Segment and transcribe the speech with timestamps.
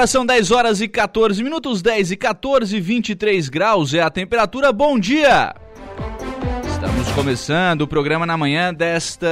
[0.00, 4.72] Agora são 10 horas e 14 minutos, 10 e 14, 23 graus é a temperatura.
[4.72, 5.54] Bom dia!
[6.64, 9.26] Estamos começando o programa na manhã desta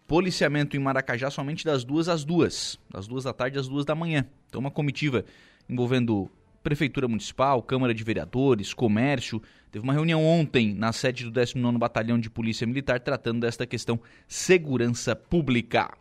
[0.07, 3.95] policiamento em Maracajá somente das duas às duas, das duas da tarde às duas da
[3.95, 4.27] manhã.
[4.49, 5.25] Então, uma comitiva
[5.69, 6.31] envolvendo
[6.63, 9.41] Prefeitura Municipal, Câmara de Vereadores, Comércio.
[9.71, 14.01] Teve uma reunião ontem na sede do 19º Batalhão de Polícia Militar tratando desta questão
[14.27, 15.93] segurança pública.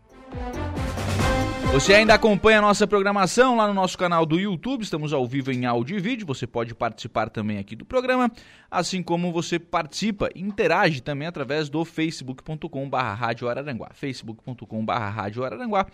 [1.72, 5.52] Você ainda acompanha a nossa programação lá no nosso canal do YouTube, estamos ao vivo
[5.52, 8.32] em áudio e vídeo, você pode participar também aqui do programa,
[8.72, 15.86] assim como você participa e interage também através do facebook.com.br Rádio Araranguá, facebook.com.br Rádio Araranguá,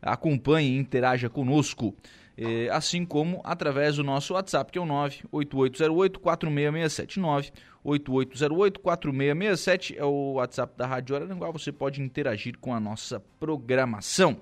[0.00, 1.94] acompanhe e interaja conosco,
[2.38, 7.20] eh, assim como através do nosso WhatsApp, que é o 98808-4667,
[7.84, 14.38] 98808-4667 é o WhatsApp da Rádio Araranguá, você pode interagir com a nossa programação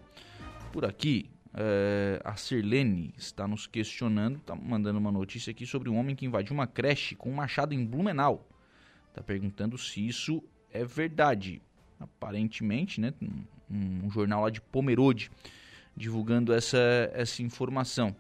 [0.75, 5.97] por aqui, é, a Sirlene está nos questionando, está mandando uma notícia aqui sobre um
[5.97, 8.45] homem que invadiu uma creche com um machado em Blumenau.
[9.09, 10.43] Está perguntando se isso
[10.73, 11.63] é verdade.
[12.01, 13.15] Aparentemente, né,
[13.71, 15.31] um, um jornal lá de Pomerode
[15.97, 18.17] divulgando essa, essa informação.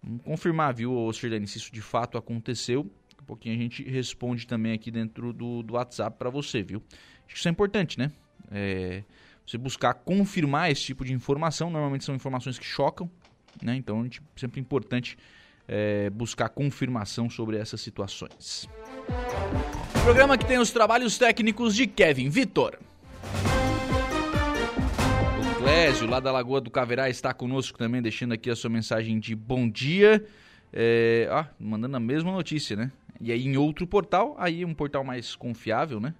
[0.00, 2.84] Vamos confirmar, viu, Sirlene, se isso de fato aconteceu.
[3.10, 6.80] Daqui a pouquinho a gente responde também aqui dentro do, do WhatsApp para você, viu?
[7.26, 8.12] Acho que isso é importante, né?
[8.52, 9.02] É,
[9.48, 11.70] você buscar confirmar esse tipo de informação.
[11.70, 13.10] Normalmente são informações que chocam,
[13.62, 13.74] né?
[13.76, 15.16] Então é sempre importante
[15.66, 18.68] é, buscar confirmação sobre essas situações.
[20.04, 22.78] Programa que tem os trabalhos técnicos de Kevin Vitor.
[25.40, 29.18] O Clésio, lá da Lagoa do Caverá, está conosco também, deixando aqui a sua mensagem
[29.18, 30.26] de bom dia.
[30.70, 31.26] É,
[31.58, 32.92] mandando a mesma notícia, né?
[33.18, 36.14] E aí em outro portal, aí um portal mais confiável, né?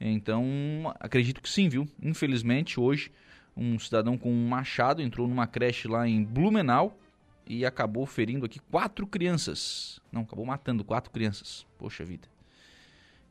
[0.00, 1.88] Então, acredito que sim, viu?
[2.02, 3.10] Infelizmente, hoje,
[3.56, 6.98] um cidadão com um machado entrou numa creche lá em Blumenau
[7.46, 10.00] e acabou ferindo aqui quatro crianças.
[10.10, 11.66] Não, acabou matando quatro crianças.
[11.78, 12.28] Poxa vida.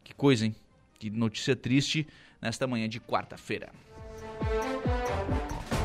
[0.03, 0.55] Que coisa, hein?
[0.99, 2.07] Que notícia triste
[2.41, 3.71] nesta manhã de quarta-feira.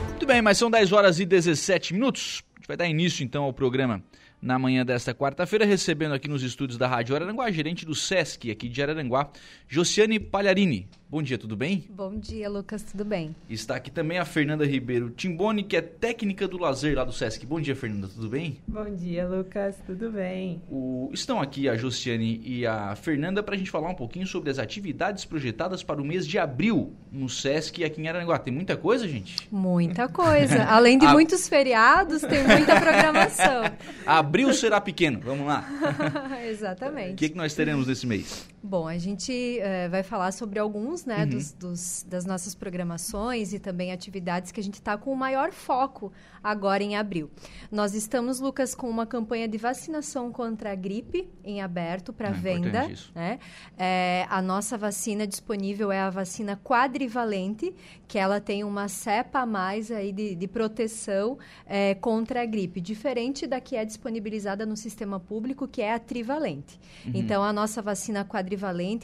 [0.08, 2.42] Muito bem, mas são 10 horas e 17 minutos.
[2.54, 4.02] A gente vai dar início então ao programa
[4.40, 8.68] na manhã desta quarta-feira, recebendo aqui nos estúdios da Rádio Araranguá, gerente do SESC aqui
[8.68, 9.30] de Araranguá,
[9.66, 10.88] Josiane Palharini.
[11.10, 11.86] Bom dia, tudo bem?
[11.88, 13.34] Bom dia, Lucas, tudo bem?
[13.48, 17.46] Está aqui também a Fernanda Ribeiro Timboni, que é técnica do lazer lá do SESC.
[17.46, 18.58] Bom dia, Fernanda, tudo bem?
[18.68, 20.60] Bom dia, Lucas, tudo bem?
[20.70, 21.08] O...
[21.10, 24.58] Estão aqui a Josiane e a Fernanda para a gente falar um pouquinho sobre as
[24.58, 28.38] atividades projetadas para o mês de abril no SESC aqui em Araranguá.
[28.38, 29.34] Tem muita coisa, gente?
[29.50, 30.62] Muita coisa.
[30.68, 31.12] Além de a...
[31.14, 33.62] muitos feriados, tem muita programação.
[34.04, 35.66] abril será pequeno, vamos lá.
[36.46, 37.12] Exatamente.
[37.12, 38.46] O que, que nós teremos nesse mês?
[38.62, 41.28] Bom, a gente uh, vai falar sobre alguns né, uhum.
[41.28, 45.52] dos, dos, das nossas programações e também atividades que a gente está com o maior
[45.52, 46.12] foco
[46.42, 47.30] agora em abril.
[47.70, 52.32] Nós estamos, Lucas, com uma campanha de vacinação contra a gripe em aberto para é
[52.32, 52.90] venda.
[53.14, 53.38] Né?
[53.76, 57.72] É, a nossa vacina disponível é a vacina quadrivalente,
[58.08, 62.80] que ela tem uma cepa a mais aí de, de proteção é, contra a gripe,
[62.80, 66.80] diferente da que é disponibilizada no sistema público, que é a trivalente.
[67.06, 67.12] Uhum.
[67.14, 68.47] Então, a nossa vacina quadrivalente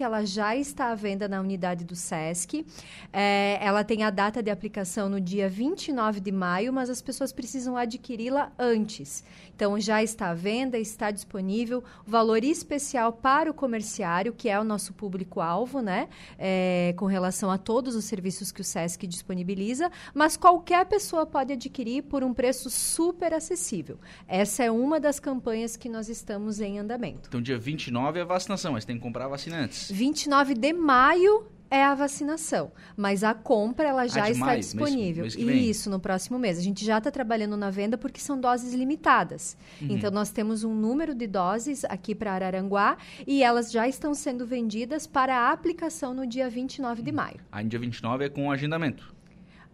[0.02, 2.64] ela já está à venda na unidade do SESC.
[3.12, 7.32] É, ela tem a data de aplicação no dia 29 de maio, mas as pessoas
[7.32, 9.24] precisam adquiri-la antes.
[9.54, 11.82] Então, já está à venda, está disponível.
[12.06, 16.08] O valor especial para o comerciário, que é o nosso público-alvo, né?
[16.38, 21.52] É, com relação a todos os serviços que o SESC disponibiliza, mas qualquer pessoa pode
[21.52, 23.98] adquirir por um preço super acessível.
[24.26, 27.28] Essa é uma das campanhas que nós estamos em andamento.
[27.28, 29.90] Então, dia 29 é a vacinação, mas tem que comprar vacina antes.
[29.90, 35.22] 29 de maio é a vacinação, mas a compra ela já Ah, está disponível.
[35.24, 35.76] mês- mês.
[35.76, 36.58] Isso, no próximo mês.
[36.58, 39.56] A gente já está trabalhando na venda porque são doses limitadas.
[39.82, 39.88] Uhum.
[39.90, 44.46] Então, nós temos um número de doses aqui para Araranguá e elas já estão sendo
[44.46, 47.40] vendidas para a aplicação no dia 29 de maio.
[47.50, 49.12] Aí, dia 29 é com agendamento.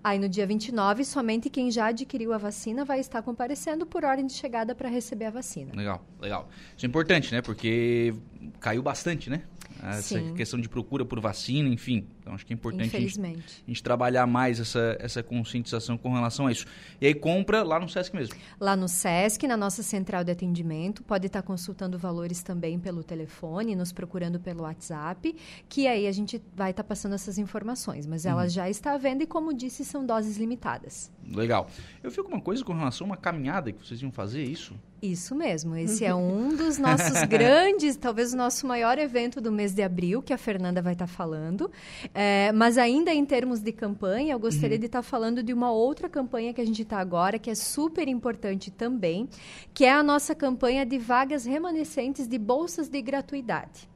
[0.03, 4.25] Aí, no dia 29, somente quem já adquiriu a vacina vai estar comparecendo por ordem
[4.27, 5.73] de chegada para receber a vacina.
[5.77, 6.49] Legal, legal.
[6.75, 7.43] Isso é importante, né?
[7.43, 8.15] Porque
[8.61, 9.43] caiu bastante, né?
[9.83, 10.35] Essa Sim.
[10.35, 12.07] questão de procura por vacina, enfim.
[12.21, 16.13] Então, acho que é importante a gente, a gente trabalhar mais essa, essa conscientização com
[16.13, 16.67] relação a isso.
[17.01, 18.35] E aí, compra lá no Sesc mesmo.
[18.59, 23.75] Lá no SESC, na nossa central de atendimento, pode estar consultando valores também pelo telefone,
[23.75, 25.35] nos procurando pelo WhatsApp,
[25.69, 28.07] que aí a gente vai estar passando essas informações.
[28.07, 31.11] Mas ela já está à venda e, como disse, são doses limitadas.
[31.27, 31.69] Legal.
[32.03, 34.75] Eu vi alguma coisa com relação a uma caminhada que vocês iam fazer, é isso?
[35.03, 39.73] Isso mesmo, esse é um dos nossos grandes, talvez o nosso maior evento do mês
[39.73, 41.71] de abril, que a Fernanda vai estar falando.
[42.13, 46.07] É, mas ainda em termos de campanha, eu gostaria de estar falando de uma outra
[46.07, 49.27] campanha que a gente está agora, que é super importante também,
[49.73, 53.89] que é a nossa campanha de vagas remanescentes de bolsas de gratuidade.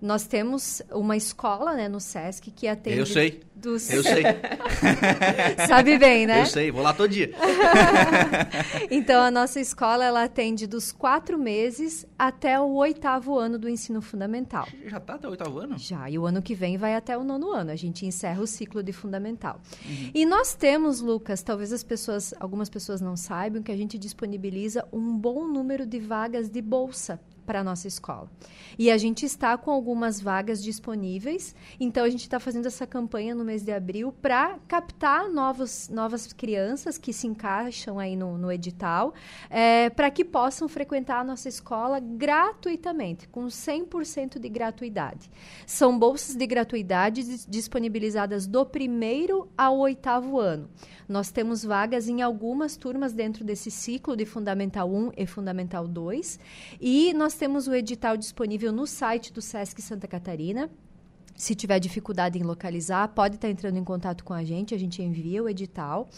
[0.00, 2.98] Nós temos uma escola né, no SESC que atende...
[2.98, 3.40] Eu sei.
[3.56, 3.90] Dos...
[3.90, 4.22] Eu sei.
[5.66, 6.42] Sabe bem, né?
[6.42, 7.32] Eu sei, vou lá todo dia.
[8.90, 14.00] Então, a nossa escola ela atende dos quatro meses até o oitavo ano do ensino
[14.00, 14.66] fundamental.
[14.86, 15.76] Já tá até o oitavo ano?
[15.78, 17.70] Já, e o ano que vem vai até o nono ano.
[17.70, 19.60] A gente encerra o ciclo de fundamental.
[20.14, 24.86] E nós temos, Lucas, talvez as pessoas, algumas pessoas não saibam, que a gente disponibiliza
[24.92, 28.30] um bom número de vagas de bolsa para a nossa escola.
[28.78, 33.34] E a gente está com algumas vagas disponíveis, então a gente está fazendo essa campanha
[33.34, 38.52] no mês de abril para captar novos, novas crianças que se encaixam aí no, no
[38.52, 39.14] edital,
[39.96, 45.30] para que possam frequentar a nossa escola gratuitamente, com 100% de gratuidade.
[45.66, 50.68] São bolsas de gratuidade dis- disponibilizadas do primeiro ao oitavo ano.
[51.08, 56.38] Nós temos vagas em algumas turmas dentro desse ciclo de Fundamental 1 e Fundamental 2.
[56.78, 60.68] E nós temos o edital disponível no site do SESC Santa Catarina.
[61.36, 65.00] Se tiver dificuldade em localizar, pode estar entrando em contato com a gente, a gente
[65.00, 66.08] envia o edital.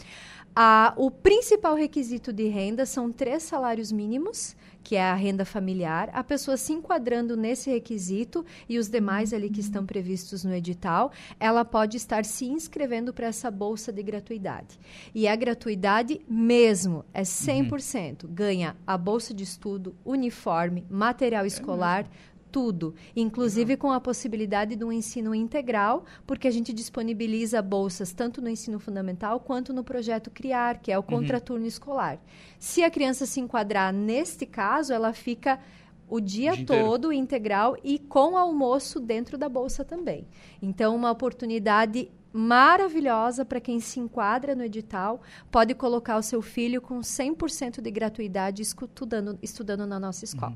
[0.55, 6.09] Ah, o principal requisito de renda são três salários mínimos, que é a renda familiar.
[6.13, 11.11] A pessoa se enquadrando nesse requisito e os demais ali que estão previstos no edital,
[11.39, 14.79] ela pode estar se inscrevendo para essa bolsa de gratuidade.
[15.13, 18.27] E a gratuidade mesmo é 100%.
[18.27, 22.09] Ganha a bolsa de estudo, uniforme, material escolar,
[22.51, 28.41] tudo, inclusive com a possibilidade de um ensino integral, porque a gente disponibiliza bolsas tanto
[28.41, 32.19] no ensino fundamental quanto no projeto Criar, que é o contraturno escolar.
[32.59, 35.59] Se a criança se enquadrar neste caso, ela fica
[36.09, 36.85] o dia, dia inteiro.
[36.85, 40.27] todo integral e com almoço dentro da bolsa também.
[40.61, 46.81] Então, uma oportunidade maravilhosa para quem se enquadra no edital, pode colocar o seu filho
[46.81, 50.55] com 100% de gratuidade estudando, estudando na nossa escola.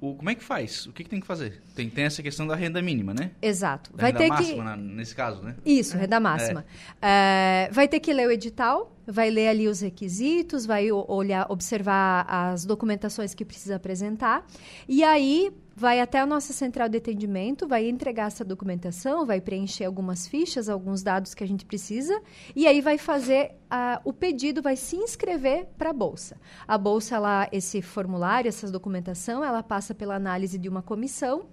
[0.00, 0.86] O, como é que faz?
[0.86, 1.62] O que, que tem que fazer?
[1.74, 3.30] Tem, tem essa questão da renda mínima, né?
[3.40, 3.92] Exato.
[3.92, 5.54] Da Vai renda ter máxima, que na- nesse caso, né?
[5.64, 6.64] Isso, renda máxima.
[7.00, 12.26] É, vai ter que ler o edital, vai ler ali os requisitos, vai olhar, observar
[12.28, 14.44] as documentações que precisa apresentar.
[14.88, 19.84] E aí vai até a nossa central de atendimento, vai entregar essa documentação, vai preencher
[19.84, 22.22] algumas fichas, alguns dados que a gente precisa,
[22.54, 26.36] e aí vai fazer ah, o pedido, vai se inscrever para a bolsa.
[26.68, 31.46] A bolsa, ela, esse formulário, essa documentação, ela passa pela análise de uma comissão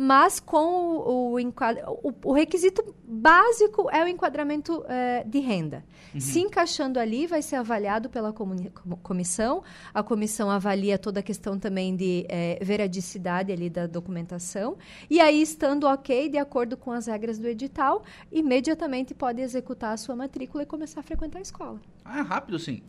[0.00, 5.84] mas com o, o, o- o requisito básico é o enquadramento eh, de renda.
[6.20, 8.70] Se encaixando ali, vai ser avaliado pela comuni-
[9.02, 9.62] comissão.
[9.92, 14.78] A comissão avalia toda a questão também de eh, veradicidade ali da documentação.
[15.10, 19.96] E aí, estando ok, de acordo com as regras do edital, imediatamente pode executar a
[19.96, 21.80] sua matrícula e começar a frequentar a escola.
[22.04, 22.82] Ah, rápido sim.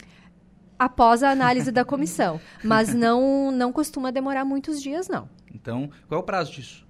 [0.78, 2.40] Após a análise da comissão.
[2.64, 5.28] Mas não, não costuma demorar muitos dias, não.
[5.54, 6.88] Então, qual é o prazo disso?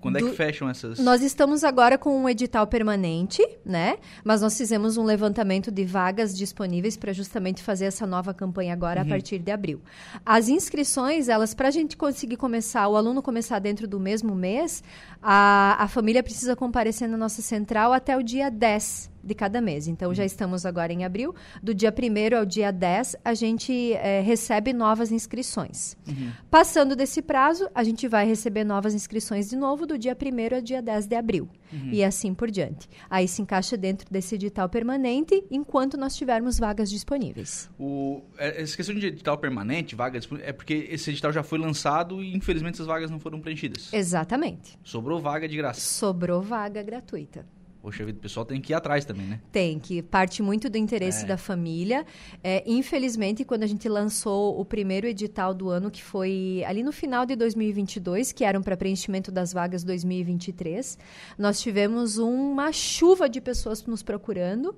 [0.00, 0.26] Quando do...
[0.26, 0.98] é que fecham essas?
[0.98, 3.96] Nós estamos agora com um edital permanente, né?
[4.24, 9.00] Mas nós fizemos um levantamento de vagas disponíveis para justamente fazer essa nova campanha agora
[9.00, 9.06] uhum.
[9.06, 9.80] a partir de abril.
[10.24, 14.82] As inscrições, elas, para a gente conseguir começar, o aluno começar dentro do mesmo mês,
[15.22, 19.88] a, a família precisa comparecer na nossa central até o dia 10 de cada mês.
[19.88, 20.26] Então, já uhum.
[20.26, 21.34] estamos agora em abril.
[21.62, 25.96] Do dia 1 ao dia 10, a gente é, recebe novas inscrições.
[26.06, 26.30] Uhum.
[26.50, 30.62] Passando desse prazo, a gente vai receber novas inscrições de novo do dia 1 ao
[30.62, 31.48] dia 10 de abril.
[31.72, 31.90] Uhum.
[31.92, 32.88] E assim por diante.
[33.10, 37.68] Aí se encaixa dentro desse edital permanente, enquanto nós tivermos vagas disponíveis.
[37.78, 42.22] O, é, essa questão de edital permanente, vaga é porque esse edital já foi lançado
[42.22, 43.92] e, infelizmente, essas vagas não foram preenchidas.
[43.92, 44.78] Exatamente.
[44.82, 45.80] Sobrou vaga de graça.
[45.80, 47.46] Sobrou vaga gratuita.
[47.86, 49.40] Poxa vida, o pessoal tem que ir atrás também, né?
[49.52, 51.28] Tem, que parte muito do interesse é.
[51.28, 52.04] da família.
[52.42, 56.90] É, infelizmente, quando a gente lançou o primeiro edital do ano, que foi ali no
[56.90, 60.98] final de 2022, que eram para preenchimento das vagas 2023,
[61.38, 64.74] nós tivemos uma chuva de pessoas nos procurando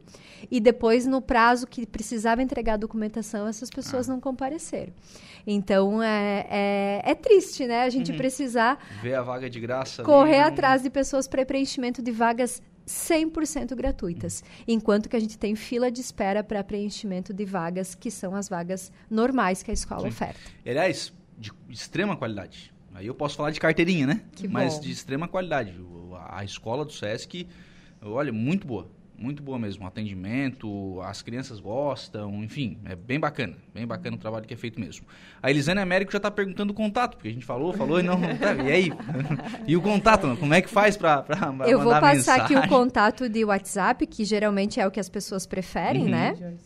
[0.51, 4.13] e depois, no prazo que precisava entregar a documentação, essas pessoas ah.
[4.13, 4.93] não compareceram.
[5.47, 7.85] Então, é, é, é, triste, né?
[7.85, 8.19] A gente uhum.
[8.19, 8.79] precisar...
[9.01, 10.03] Ver a vaga de graça.
[10.03, 15.39] Correr ali, atrás de pessoas para preenchimento de vagas 100% gratuitas, enquanto que a gente
[15.39, 19.75] tem fila de espera para preenchimento de vagas, que são as vagas normais que a
[19.75, 20.09] escola Sim.
[20.09, 20.41] oferta.
[20.67, 22.73] Aliás, de extrema qualidade.
[22.95, 24.23] Aí eu posso falar de carteirinha, né?
[24.33, 24.81] Que Mas bom.
[24.81, 25.73] de extrema qualidade.
[26.29, 27.47] A escola do SESC,
[28.03, 29.85] olha, muito boa muito boa mesmo.
[29.85, 33.57] O atendimento, as crianças gostam, enfim, é bem bacana.
[33.75, 35.05] Bem bacana o trabalho que é feito mesmo.
[35.43, 38.19] A Elisane Américo já está perguntando o contato, porque a gente falou, falou e não.
[38.39, 38.93] Tá, e aí?
[39.67, 41.25] e o contato, como é que faz para
[41.67, 42.57] Eu vou passar mensagem?
[42.57, 46.11] aqui o contato de WhatsApp, que geralmente é o que as pessoas preferem, uhum.
[46.11, 46.57] né?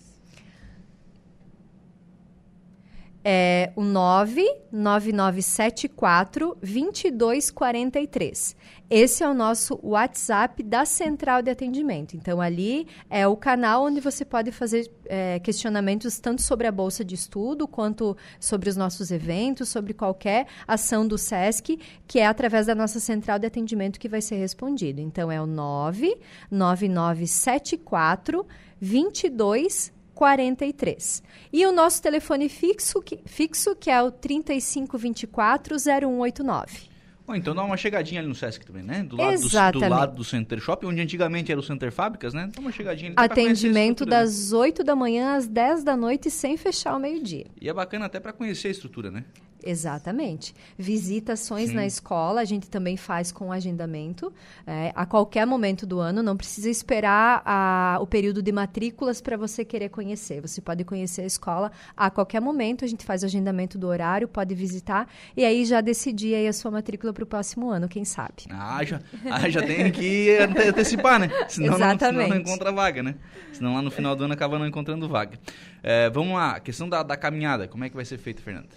[3.25, 8.57] É o 99974 2243.
[8.91, 12.15] Esse é o nosso WhatsApp da Central de Atendimento.
[12.15, 17.03] Então, ali é o canal onde você pode fazer é, questionamentos tanto sobre a Bolsa
[17.05, 22.67] de Estudo, quanto sobre os nossos eventos, sobre qualquer ação do SESC, que é através
[22.67, 25.01] da nossa Central de Atendimento que vai ser respondido.
[25.01, 28.47] Então, é o 99974
[28.79, 30.02] 2243.
[30.15, 31.23] 43.
[31.53, 36.93] E o nosso telefone fixo, que, fixo, que é o 3524 0189.
[37.27, 39.05] Bom, então dá uma chegadinha ali no Sesc também, né?
[39.05, 42.51] Do lado, do, do, lado do Center Shop, onde antigamente era o Center Fábricas, né?
[42.53, 43.17] Dá uma chegadinha ali.
[43.17, 47.47] Atendimento das 8 da manhã às 10 da noite, sem fechar o meio-dia.
[47.61, 49.25] E é bacana até para conhecer a estrutura, né?
[49.65, 50.55] Exatamente.
[50.77, 51.77] Visitações Sim.
[51.77, 54.33] na escola a gente também faz com agendamento
[54.67, 56.23] é, a qualquer momento do ano.
[56.23, 60.41] Não precisa esperar a, o período de matrículas para você querer conhecer.
[60.41, 62.85] Você pode conhecer a escola a qualquer momento.
[62.85, 66.53] A gente faz o agendamento do horário, pode visitar e aí já decidir aí a
[66.53, 68.45] sua matrícula para o próximo ano, quem sabe.
[68.51, 69.01] Ah, já,
[69.31, 71.31] ah, já tem que antecipar, né?
[71.49, 72.03] Senão Exatamente.
[72.03, 73.15] Não, senão não encontra vaga, né?
[73.53, 75.39] Senão lá no final do ano acaba não encontrando vaga.
[75.83, 77.69] É, vamos lá, questão da, da caminhada.
[77.69, 78.69] Como é que vai ser feita, Fernanda?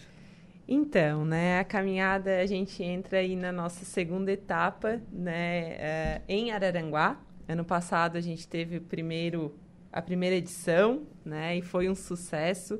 [0.67, 6.51] Então, né, a caminhada a gente entra aí na nossa segunda etapa, né, é, em
[6.51, 7.19] Araranguá.
[7.47, 9.55] Ano passado a gente teve o primeiro,
[9.91, 12.79] a primeira edição, né, e foi um sucesso.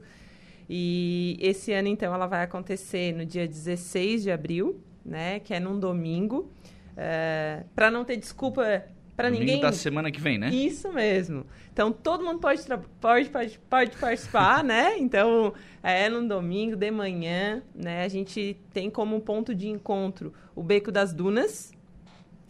[0.67, 5.59] E esse ano então ela vai acontecer no dia 16 de abril, né, que é
[5.59, 6.51] num domingo.
[6.97, 8.83] É, para não ter desculpa
[9.15, 9.62] para ninguém.
[9.62, 10.50] da semana que vem, né?
[10.50, 11.45] Isso mesmo.
[11.72, 12.62] Então todo mundo pode,
[13.00, 14.98] pode, pode, pode participar, né?
[14.98, 18.03] Então é no domingo de manhã, né?
[18.03, 21.72] A gente tem como ponto de encontro o Beco das Dunas,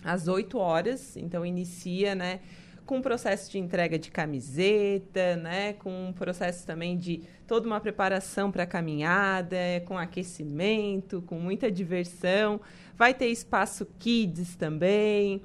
[0.03, 1.15] às 8 horas.
[1.15, 2.39] Então inicia, né?
[2.85, 5.73] Com um processo de entrega de camiseta, né?
[5.73, 11.71] Com um processo também de toda uma preparação para a caminhada, com aquecimento, com muita
[11.71, 12.59] diversão.
[12.95, 15.41] Vai ter espaço kids também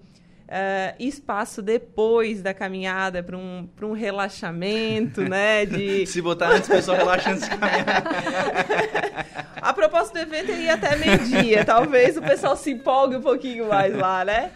[0.51, 5.65] uh, espaço depois da caminhada para um, um relaxamento, né?
[5.65, 6.05] De...
[6.09, 8.05] Se botar antes, o pessoal relaxa antes de caminhar.
[9.63, 11.65] A proposta do evento é ir até meio-dia.
[11.65, 14.51] Talvez o pessoal se empolgue um pouquinho mais lá, né?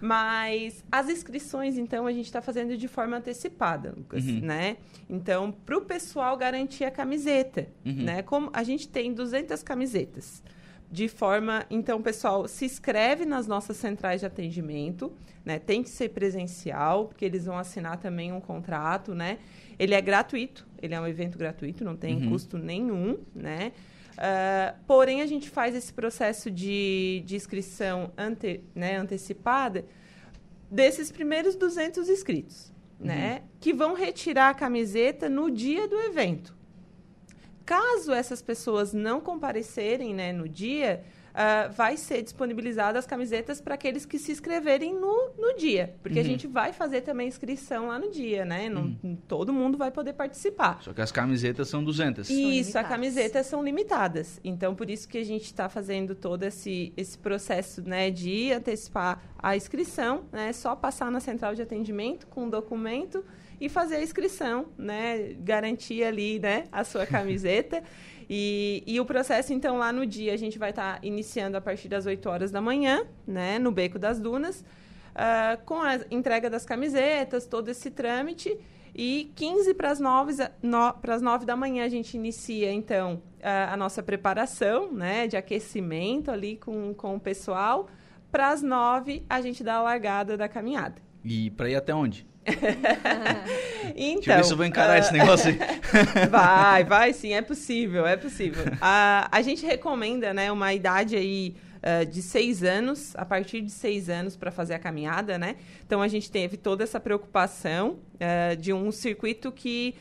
[0.00, 4.40] Mas as inscrições, então, a gente está fazendo de forma antecipada, Lucas, uhum.
[4.40, 4.76] né?
[5.10, 8.04] Então, para o pessoal garantir a camiseta, uhum.
[8.04, 8.22] né?
[8.22, 10.42] Como a gente tem 200 camisetas
[10.94, 11.66] de forma.
[11.68, 15.12] Então, pessoal, se inscreve nas nossas centrais de atendimento,
[15.44, 15.58] né?
[15.58, 19.38] Tem que ser presencial, porque eles vão assinar também um contrato, né?
[19.76, 22.30] Ele é gratuito, ele é um evento gratuito, não tem uhum.
[22.30, 23.72] custo nenhum, né?
[24.12, 29.84] Uh, porém, a gente faz esse processo de, de inscrição ante, né, antecipada
[30.70, 33.06] desses primeiros 200 inscritos, uhum.
[33.06, 33.42] né?
[33.58, 36.53] Que vão retirar a camiseta no dia do evento.
[37.64, 41.02] Caso essas pessoas não comparecerem né, no dia,
[41.34, 45.94] uh, vai ser disponibilizada as camisetas para aqueles que se inscreverem no, no dia.
[46.02, 46.24] Porque uhum.
[46.24, 48.68] a gente vai fazer também inscrição lá no dia, né?
[48.68, 49.16] Não, uhum.
[49.26, 50.82] Todo mundo vai poder participar.
[50.82, 52.30] Só que as camisetas são 200.
[52.30, 54.40] Isso, as camisetas são limitadas.
[54.44, 59.20] Então, por isso que a gente está fazendo todo esse, esse processo né, de antecipar
[59.38, 60.52] a inscrição, né?
[60.52, 63.24] Só passar na central de atendimento com um documento
[63.60, 65.34] e fazer a inscrição, né?
[65.38, 67.82] Garantir ali, né, a sua camiseta.
[68.28, 71.60] E, e o processo, então, lá no dia, a gente vai estar tá iniciando a
[71.60, 76.48] partir das 8 horas da manhã, né, no Beco das Dunas, uh, com a entrega
[76.48, 78.56] das camisetas, todo esse trâmite.
[78.96, 83.76] E 15 para as 9, no, 9 da manhã a gente inicia, então, a, a
[83.76, 87.88] nossa preparação, né, de aquecimento ali com, com o pessoal.
[88.30, 91.02] Para as 9 a gente dá a largada da caminhada.
[91.24, 92.26] E para ir até onde?
[93.96, 94.98] então, Deixa eu ver se eu vou encarar uh...
[95.00, 95.58] esse negócio aí.
[96.28, 98.64] vai, vai sim, é possível, é possível.
[98.80, 103.70] A, a gente recomenda, né, uma idade aí uh, de seis anos, a partir de
[103.70, 105.56] seis anos para fazer a caminhada, né?
[105.86, 109.94] Então a gente teve toda essa preocupação uh, de um circuito que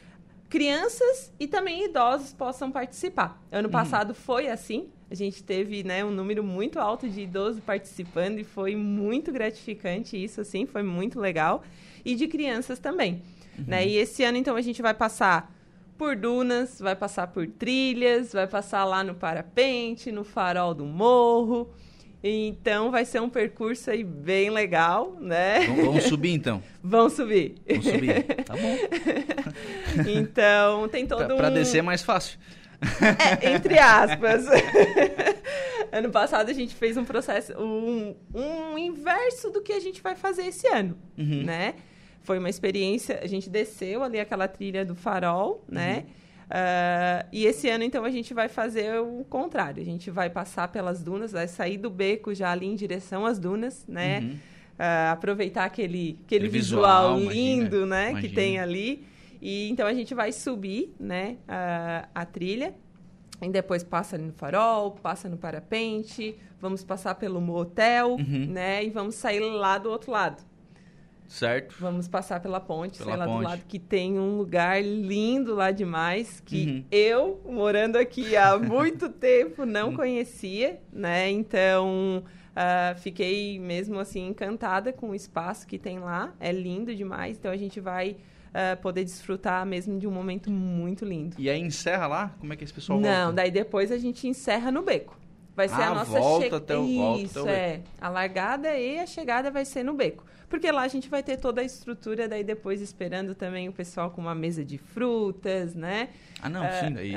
[0.49, 3.41] crianças e também idosos possam participar.
[3.51, 3.71] Ano uhum.
[3.71, 4.89] passado foi assim.
[5.09, 10.21] A gente teve né, um número muito alto de idosos participando e foi muito gratificante
[10.21, 11.63] isso, assim, foi muito legal
[12.03, 13.21] e de crianças também.
[13.57, 13.65] Uhum.
[13.67, 13.87] Né?
[13.87, 15.53] E esse ano, então, a gente vai passar
[15.97, 21.69] por dunas, vai passar por trilhas, vai passar lá no parapente, no farol do morro.
[22.25, 25.59] Então vai ser um percurso aí bem legal, né?
[26.01, 26.63] Subir então.
[26.81, 27.55] vamos subir.
[27.67, 28.23] Vamos subir.
[28.45, 28.77] Tá bom.
[30.07, 31.37] então tem todo pra, um.
[31.37, 32.39] Para descer é mais fácil.
[33.41, 34.45] É, entre aspas.
[35.91, 40.15] ano passado a gente fez um processo, um, um inverso do que a gente vai
[40.15, 41.43] fazer esse ano, uhum.
[41.43, 41.75] né?
[42.21, 45.97] Foi uma experiência, a gente desceu ali aquela trilha do farol, né?
[45.97, 46.23] Uhum.
[46.43, 49.81] Uh, e esse ano, então, a gente vai fazer o contrário.
[49.81, 53.39] A gente vai passar pelas dunas, vai sair do beco já ali em direção às
[53.39, 54.19] dunas, né?
[54.19, 54.29] Uhum.
[54.73, 58.09] Uh, aproveitar aquele, aquele visual, visual lindo, imagina, né?
[58.11, 58.29] Imagina.
[58.29, 59.05] Que tem ali.
[59.45, 61.35] E então a gente vai subir, né?
[61.45, 62.73] A, a trilha.
[63.41, 68.45] E depois passa no farol, passa no parapente, vamos passar pelo motel, uhum.
[68.47, 68.85] né?
[68.85, 70.41] E vamos sair lá do outro lado.
[71.27, 71.75] Certo.
[71.77, 73.37] Vamos passar pela ponte, pela sei lá ponte.
[73.37, 76.85] do lado, que tem um lugar lindo lá demais, que uhum.
[76.89, 79.95] eu, morando aqui há muito tempo, não uhum.
[79.97, 81.29] conhecia, né?
[81.29, 86.33] Então, uh, fiquei mesmo assim encantada com o espaço que tem lá.
[86.39, 88.15] É lindo demais, então a gente vai
[88.53, 91.35] uh, poder desfrutar mesmo de um momento muito lindo.
[91.39, 92.35] E aí encerra lá?
[92.39, 93.33] Como é que esse pessoal Não, volta?
[93.33, 95.17] daí depois a gente encerra no beco.
[95.55, 96.85] Vai ser ah, a nossa volta até o,
[97.17, 97.81] Isso, volta é.
[98.01, 100.25] A largada e a chegada vai ser no beco.
[100.49, 104.11] Porque lá a gente vai ter toda a estrutura, daí depois esperando também o pessoal
[104.11, 106.09] com uma mesa de frutas, né?
[106.41, 107.13] Ah, não, é, sim, daí.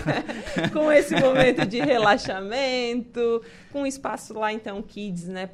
[0.72, 5.46] com esse momento de relaxamento, com espaço lá, então, kids, né?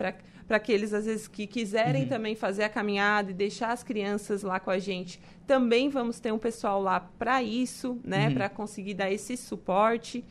[0.52, 2.08] Para aqueles, às vezes, que quiserem uhum.
[2.10, 5.18] também fazer a caminhada e deixar as crianças lá com a gente.
[5.46, 8.28] Também vamos ter um pessoal lá para isso, né?
[8.28, 8.34] Uhum.
[8.34, 10.22] Para conseguir dar esse suporte.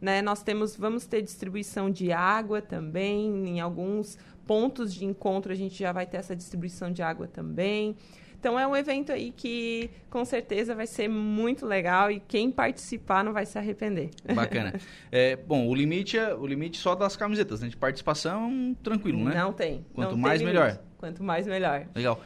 [0.00, 0.22] Né?
[0.22, 5.78] Nós temos, vamos ter distribuição de água também, em alguns pontos de encontro a gente
[5.78, 7.94] já vai ter essa distribuição de água também.
[8.38, 13.24] Então é um evento aí que com certeza vai ser muito legal e quem participar
[13.24, 14.10] não vai se arrepender.
[14.34, 14.74] Bacana.
[15.10, 17.68] É, bom, o limite é o limite só das camisetas, né?
[17.68, 19.34] De participação, tranquilo, né?
[19.34, 19.84] Não tem.
[19.94, 20.78] Quanto não mais tem melhor.
[20.98, 21.86] Quanto mais melhor.
[21.94, 22.20] Legal.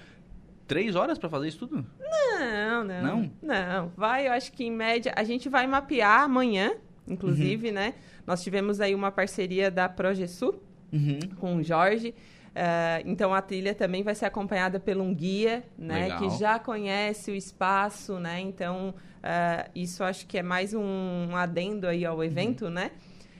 [0.66, 1.86] Três horas para fazer isso tudo?
[1.98, 3.02] Não, não.
[3.02, 3.32] Não?
[3.42, 3.92] Não.
[3.96, 6.72] Vai, eu acho que em média a gente vai mapear amanhã
[7.10, 7.74] inclusive, uhum.
[7.74, 7.94] né?
[8.26, 11.18] Nós tivemos aí uma parceria da Progesul uhum.
[11.38, 12.14] com o Jorge.
[12.50, 16.18] Uh, então a trilha também vai ser acompanhada por um guia, né, Legal.
[16.18, 18.40] que já conhece o espaço, né?
[18.40, 22.72] Então uh, isso acho que é mais um adendo aí ao evento, uhum.
[22.72, 22.90] né?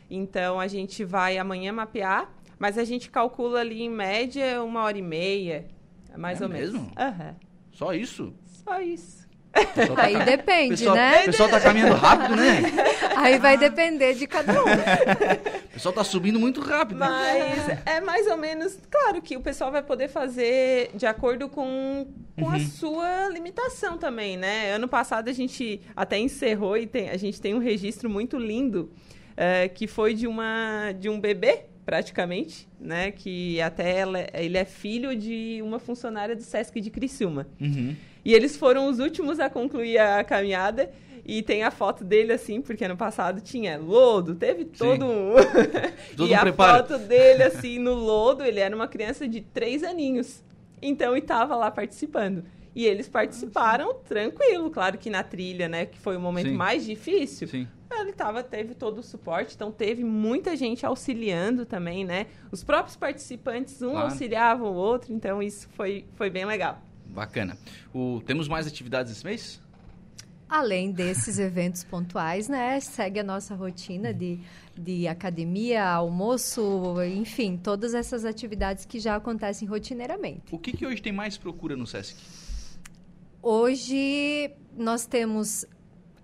[0.08, 4.98] Então a gente vai amanhã mapear, mas a gente calcula ali em média uma hora
[4.98, 5.66] e meia,
[6.16, 6.78] mais é ou mesmo?
[6.78, 7.18] menos.
[7.18, 7.34] Uhum.
[7.72, 8.32] Só isso?
[8.46, 9.19] Só isso.
[9.52, 11.22] Tá Aí depende, pessoal, né?
[11.22, 12.62] O pessoal tá caminhando rápido, né?
[13.16, 14.66] Aí vai depender de cada um.
[14.66, 16.98] O pessoal tá subindo muito rápido.
[16.98, 18.78] Mas é mais ou menos...
[18.88, 22.06] Claro que o pessoal vai poder fazer de acordo com,
[22.38, 22.54] com uhum.
[22.54, 24.72] a sua limitação também, né?
[24.72, 28.90] Ano passado a gente até encerrou e tem, a gente tem um registro muito lindo
[29.32, 33.10] uh, que foi de, uma, de um bebê praticamente, né?
[33.10, 37.48] Que até ela, ele é filho de uma funcionária do Sesc de Criciúma.
[37.60, 37.96] Uhum.
[38.24, 40.90] E eles foram os últimos a concluir a caminhada.
[41.24, 45.34] E tem a foto dele assim, porque ano passado tinha lodo, teve todo um.
[46.16, 46.88] todo e um a preparo.
[46.88, 50.42] foto dele assim no lodo, ele era uma criança de três aninhos.
[50.82, 52.42] Então, e estava lá participando.
[52.74, 56.54] E eles participaram tranquilo, claro que na trilha, né, que foi o momento Sim.
[56.54, 57.46] mais difícil.
[57.48, 57.68] Sim.
[57.92, 62.26] Ele tava, teve todo o suporte, então teve muita gente auxiliando também, né?
[62.50, 64.04] Os próprios participantes, um Claro.
[64.06, 66.80] auxiliava o outro, então isso foi, foi bem legal.
[67.10, 67.56] Bacana.
[67.92, 69.60] O, temos mais atividades esse mês?
[70.48, 74.40] Além desses eventos pontuais, né, segue a nossa rotina de,
[74.76, 80.42] de academia, almoço, enfim, todas essas atividades que já acontecem rotineiramente.
[80.50, 82.16] O que, que hoje tem mais procura no Sesc?
[83.42, 85.64] Hoje nós temos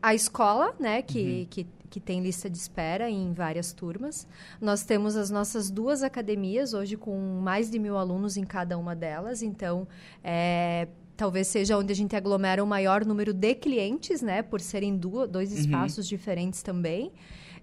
[0.02, 1.02] a escola, né, Uhum.
[1.04, 4.26] que, que, tem lista de espera em várias turmas.
[4.60, 8.94] Nós temos as nossas duas academias, hoje com mais de mil alunos em cada uma
[8.94, 9.42] delas.
[9.42, 9.86] Então,
[10.22, 14.96] é, talvez seja onde a gente aglomera o maior número de clientes, né, por serem
[14.96, 15.58] duas, dois Uhum.
[15.58, 17.12] espaços diferentes também.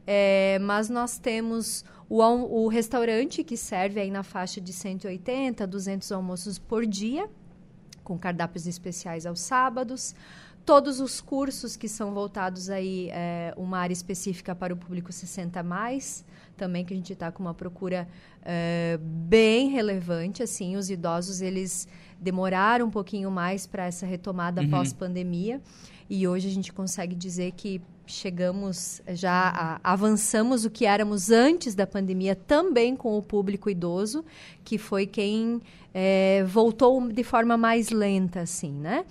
[0.05, 6.11] É, mas nós temos o, o restaurante que serve aí na faixa de 180, 200
[6.11, 7.29] almoços por dia,
[8.03, 10.13] com cardápios especiais aos sábados.
[10.65, 15.59] Todos os cursos que são voltados aí, é, uma área específica para o público 60
[15.59, 16.23] a mais,
[16.55, 18.07] também que a gente está com uma procura
[18.45, 21.85] é, bem relevante, assim, os idosos, eles
[22.19, 24.69] demoraram um pouquinho mais para essa retomada Uhum.
[24.69, 25.59] pós-pandemia,
[26.09, 31.73] e hoje a gente consegue dizer que chegamos, já a- avançamos o que éramos antes
[31.75, 34.23] da pandemia, também com o público idoso,
[34.63, 35.61] que foi quem
[35.93, 39.05] é, voltou de forma mais lenta, assim, né?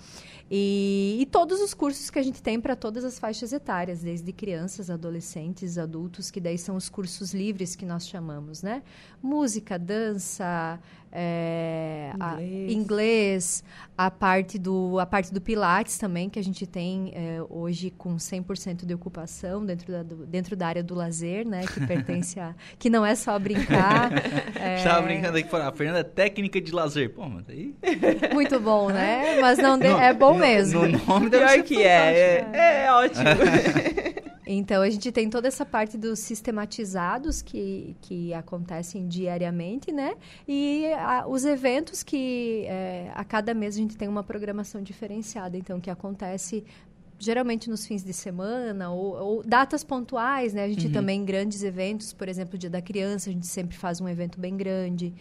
[0.51, 4.31] E, e todos os cursos que a gente tem para todas as faixas etárias, desde
[4.31, 8.83] crianças, adolescentes, adultos, que daí são os cursos livres que nós chamamos, né?
[9.21, 10.79] Música, dança,
[11.15, 12.73] é, a- Inglês.
[12.73, 13.63] inglês,
[13.95, 18.15] a parte do a parte do Pilates também que a gente tem é, hoje com
[18.15, 21.61] 100% de ocupação dentro da, do- dentro da área do lazer, né?
[21.71, 24.11] Que pertence a que não é só brincar.
[24.59, 25.67] é, Estava brincando aqui fora.
[25.67, 27.11] A Fernanda é técnica de lazer.
[27.11, 27.75] Pô, mas aí.
[28.33, 29.39] muito bom, né?
[29.39, 30.87] Mas não de- é bom mesmo.
[30.87, 33.23] No nome Pior que é, é, é ótimo.
[34.53, 40.15] Então, a gente tem toda essa parte dos sistematizados que, que acontecem diariamente, né?
[40.47, 45.57] E a- os eventos que é, a cada mês a gente tem uma programação diferenciada,
[45.57, 46.63] então, que acontece
[47.19, 50.65] geralmente nos fins de semana ou, ou datas pontuais, né?
[50.65, 54.01] A gente também grandes eventos, por exemplo, o Dia da Criança, a gente sempre faz
[54.01, 55.13] um evento bem grande.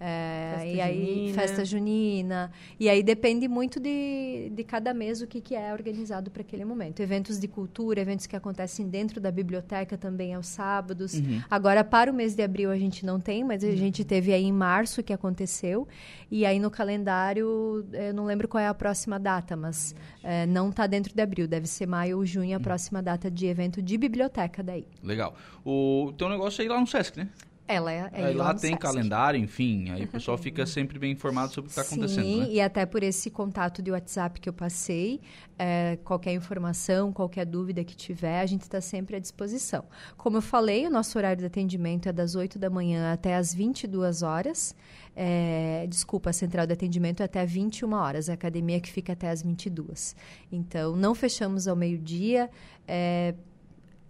[0.00, 1.34] É, Festa e aí, junina.
[1.34, 2.52] festa junina.
[2.78, 6.64] E aí depende muito de, de cada mês o que, que é organizado para aquele
[6.64, 7.00] momento.
[7.00, 11.14] Eventos de cultura, eventos que acontecem dentro da biblioteca também aos sábados.
[11.14, 11.42] Uhum.
[11.50, 14.44] Agora, para o mês de abril a gente não tem, mas a gente teve aí
[14.44, 15.88] em março que aconteceu.
[16.30, 20.70] E aí no calendário, eu não lembro qual é a próxima data, mas é, não
[20.70, 21.48] está dentro de abril.
[21.48, 24.86] Deve ser maio ou junho a próxima data de evento de biblioteca daí.
[25.02, 25.34] Legal.
[25.64, 27.28] O teu negócio é ir lá no Sesc, né?
[27.68, 28.78] Ela é, é aí ir lá tem Sesc.
[28.78, 29.90] calendário, enfim.
[29.90, 32.48] Aí o pessoal fica sempre bem informado sobre o que está acontecendo, Sim, né?
[32.50, 35.20] e até por esse contato de WhatsApp que eu passei,
[35.58, 39.84] é, qualquer informação, qualquer dúvida que tiver, a gente está sempre à disposição.
[40.16, 43.52] Como eu falei, o nosso horário de atendimento é das 8 da manhã até as
[43.52, 44.74] 22 horas.
[45.14, 49.28] É, desculpa, a central de atendimento é até 21 horas, a academia que fica até
[49.28, 50.16] as 22.
[50.50, 52.48] Então, não fechamos ao meio-dia.
[52.86, 53.34] É,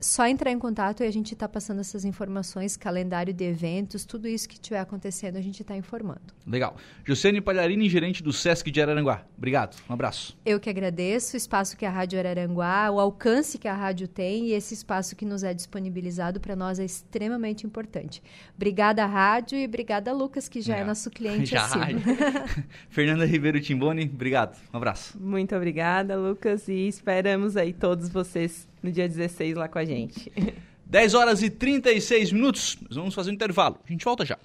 [0.00, 4.28] só entrar em contato e a gente está passando essas informações, calendário de eventos, tudo
[4.28, 6.20] isso que estiver acontecendo, a gente está informando.
[6.46, 6.76] Legal.
[7.04, 9.24] Jussiane Palharini, gerente do Sesc de Araranguá.
[9.36, 9.76] Obrigado.
[9.88, 10.38] Um abraço.
[10.44, 14.46] Eu que agradeço o espaço que a Rádio Araranguá, o alcance que a rádio tem
[14.46, 18.22] e esse espaço que nos é disponibilizado para nós é extremamente importante.
[18.56, 21.68] Obrigada, rádio, e obrigada, Lucas, que já é, É, nosso cliente Já.
[22.88, 24.56] Fernanda Ribeiro Timboni, obrigado.
[24.72, 25.20] Um abraço.
[25.20, 30.32] Muito obrigada, Lucas, e esperamos aí todos vocês no dia 16 lá com a gente.
[30.86, 32.78] 10 horas e 36 minutos.
[32.88, 33.78] Nós vamos fazer um intervalo.
[33.84, 34.38] A gente volta já.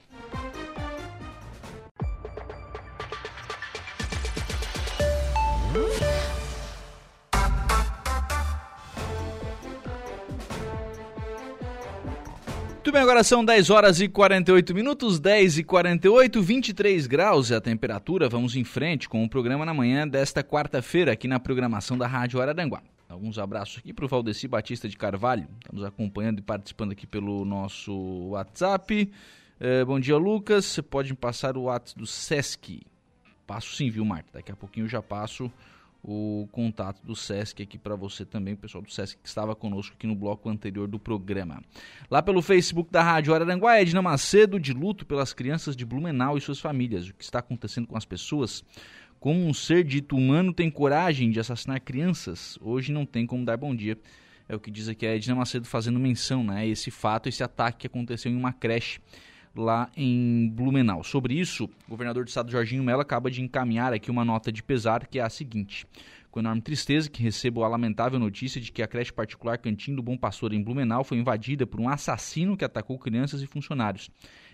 [12.74, 17.56] Muito bem, agora são 10 horas e 48 minutos, 10 e 48, 23 graus é
[17.56, 18.28] a temperatura.
[18.28, 22.42] Vamos em frente com o programa na manhã desta quarta-feira aqui na programação da Rádio
[22.42, 22.82] Araranguá.
[23.14, 27.06] Alguns abraços aqui para o Valdeci Batista de Carvalho, está nos acompanhando e participando aqui
[27.06, 27.94] pelo nosso
[28.30, 29.12] WhatsApp.
[29.60, 30.66] Eh, bom dia, Lucas.
[30.66, 32.82] Você pode me passar o WhatsApp do Sesc?
[33.46, 34.30] Passo sim, viu, Marta?
[34.34, 35.52] Daqui a pouquinho eu já passo
[36.04, 39.96] o contato do Sesc aqui para você também, o pessoal do Sesc que estava conosco
[39.96, 41.62] aqui no bloco anterior do programa.
[42.10, 46.42] Lá pelo Facebook da Rádio Araranguá, Edna Macedo, de luto pelas crianças de Blumenau e
[46.42, 47.08] suas famílias.
[47.08, 48.66] O que está acontecendo com as pessoas?
[49.24, 52.60] Como um ser dito humano tem coragem de assassinar crianças?
[52.60, 53.98] Hoje não tem como dar bom dia.
[54.50, 56.68] É o que diz aqui a Edna Macedo fazendo menção, né?
[56.68, 59.00] Esse fato, esse ataque que aconteceu em uma creche
[59.56, 61.06] lá em Blumenau.
[61.06, 64.62] Sobre isso, o governador do estado Jorginho Mello acaba de encaminhar aqui uma nota de
[64.62, 65.88] pesar que é a seguinte:
[66.30, 70.04] com enorme tristeza que recebo a lamentável notícia de que a creche particular Cantinho do
[70.04, 74.12] Bom Pastor em Blumenau foi invadida por um assassino que atacou crianças e funcionários.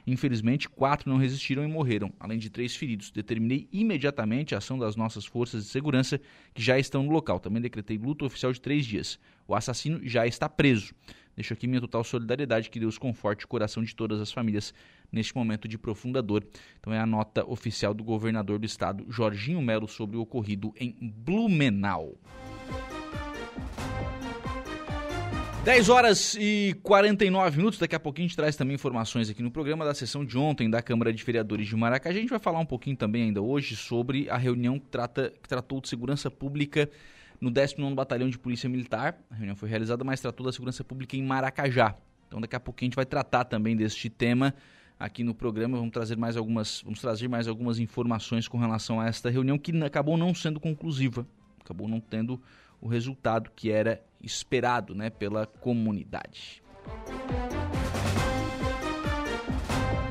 [0.10, 3.12] Infelizmente, quatro não resistiram e morreram, além de três feridos.
[3.12, 6.20] Determinei imediatamente a ação das nossas forças de segurança
[6.52, 7.40] que já estão no local.
[7.40, 9.20] Também decretei luto oficial de três dias.
[9.48, 10.96] O assassino já está preso.
[11.36, 14.74] Deixo aqui minha total solidariedade, que Deus conforte o coração de todas as famílias
[15.12, 16.44] neste momento de profunda dor.
[16.80, 20.98] Então é a nota oficial do governador do estado, Jorginho Melo, sobre o ocorrido em
[21.00, 22.18] Blumenau.
[25.64, 27.78] 10 horas e 49 minutos.
[27.78, 30.70] Daqui a pouquinho a gente traz também informações aqui no programa da sessão de ontem
[30.70, 32.18] da Câmara de Vereadores de Maracajá.
[32.18, 35.50] A gente vai falar um pouquinho também ainda hoje sobre a reunião que, trata, que
[35.50, 36.90] tratou de segurança pública
[37.42, 39.20] no 19º Batalhão de Polícia Militar.
[39.30, 41.94] A reunião foi realizada, mas tratou da segurança pública em Maracajá.
[42.28, 44.56] Então daqui a pouquinho a gente vai tratar também deste tema
[44.98, 45.78] aqui no programa.
[45.78, 49.72] Vamos trazer mais algumas, vamos trazer mais algumas informações com relação a esta reunião que
[49.84, 51.28] acabou não sendo conclusiva,
[51.60, 52.42] acabou não tendo
[52.80, 56.62] o resultado que era esperado né, pela comunidade.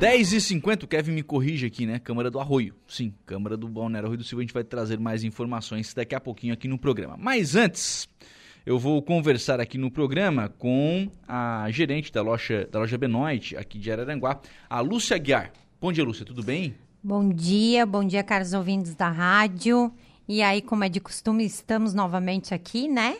[0.00, 1.98] 10h50, o Kevin me corrige aqui, né?
[1.98, 2.72] Câmara do Arroio.
[2.86, 4.42] Sim, Câmara do Balneário Arroio do Silva.
[4.42, 7.16] A gente vai trazer mais informações daqui a pouquinho aqui no programa.
[7.18, 8.08] Mas antes,
[8.64, 13.76] eu vou conversar aqui no programa com a gerente da loja, da loja Benoit, aqui
[13.76, 14.40] de Araranguá,
[14.70, 15.52] a Lúcia Guiar.
[15.80, 16.76] Bom dia, Lúcia, tudo bem?
[17.02, 19.92] Bom dia, bom dia, caros ouvintes da rádio.
[20.28, 23.16] E aí, como é de costume, estamos novamente aqui, né?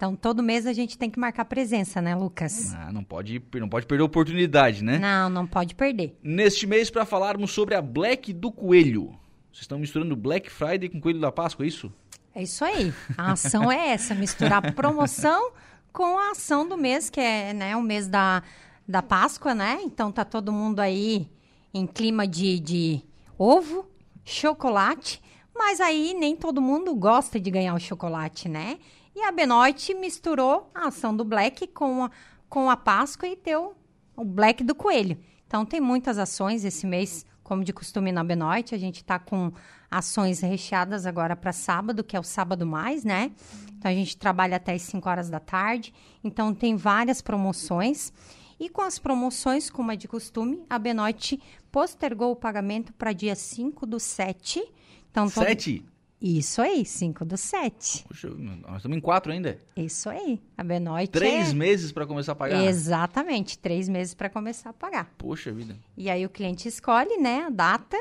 [0.00, 2.72] Então, todo mês a gente tem que marcar presença, né, Lucas?
[2.74, 4.98] Ah, não pode, não pode perder a oportunidade, né?
[4.98, 6.18] Não, não pode perder.
[6.22, 9.08] Neste mês, para falarmos sobre a Black do Coelho.
[9.52, 11.92] Vocês estão misturando Black Friday com Coelho da Páscoa, é isso?
[12.34, 12.94] É isso aí.
[13.14, 15.52] A ação é essa, misturar promoção
[15.92, 18.42] com a ação do mês, que é né, o mês da,
[18.88, 19.80] da Páscoa, né?
[19.82, 21.28] Então, tá todo mundo aí
[21.74, 23.02] em clima de, de
[23.36, 23.86] ovo,
[24.24, 25.20] chocolate
[25.60, 28.78] mas aí nem todo mundo gosta de ganhar o chocolate, né?
[29.14, 32.10] E a Benoit misturou a ação do Black com a,
[32.48, 33.74] com a Páscoa e deu
[34.16, 35.18] o Black do Coelho.
[35.46, 38.74] Então tem muitas ações esse mês, como de costume na Benoit.
[38.74, 39.52] A gente está com
[39.90, 43.32] ações recheadas agora para sábado, que é o sábado mais, né?
[43.76, 45.92] Então a gente trabalha até as 5 horas da tarde.
[46.22, 48.12] Então tem várias promoções.
[48.60, 51.40] E com as promoções, como é de costume, a Benoit
[51.72, 54.62] postergou o pagamento para dia 5 do 7
[55.10, 55.84] então, Sete?
[56.20, 58.04] Isso aí, cinco do sete.
[58.06, 59.58] Puxa, nós estamos em quatro ainda.
[59.74, 60.38] Isso aí.
[60.56, 61.54] A Benoit Três é...
[61.54, 62.62] meses para começar a pagar?
[62.62, 65.10] Exatamente, três meses para começar a pagar.
[65.16, 65.74] Poxa vida.
[65.96, 67.96] E aí o cliente escolhe, né, a data.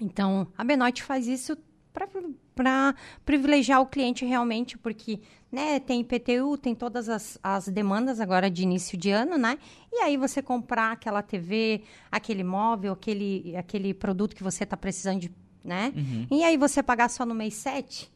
[0.00, 1.56] Então, a Benoit faz isso
[2.54, 8.48] para privilegiar o cliente realmente, porque né, tem IPTU, tem todas as, as demandas agora
[8.50, 9.58] de início de ano, né?
[9.92, 15.20] E aí você comprar aquela TV, aquele móvel, aquele, aquele produto que você está precisando
[15.20, 15.92] de né?
[15.94, 16.26] Uhum.
[16.30, 18.10] E aí você pagar só no mês 7,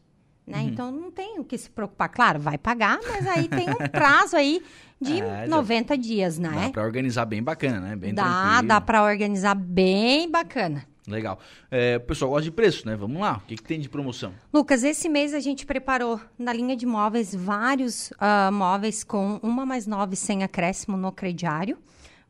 [0.46, 0.58] né?
[0.58, 0.68] Uhum.
[0.68, 2.08] Então não tem o que se preocupar.
[2.08, 4.62] Claro, vai pagar, mas aí tem um prazo aí
[5.00, 6.66] de é, 90 dias, né?
[6.66, 7.96] Dá para organizar bem bacana, né?
[7.96, 8.68] Bem dá, tranquilo.
[8.68, 10.84] dá para organizar bem bacana.
[11.06, 11.38] Legal.
[11.70, 12.96] É, o pessoal gosta de preço, né?
[12.96, 13.36] Vamos lá.
[13.36, 14.32] O que, que, tem de promoção?
[14.52, 19.64] Lucas, esse mês a gente preparou na linha de móveis vários uh, móveis com uma
[19.64, 21.78] mais nove sem acréscimo no crediário,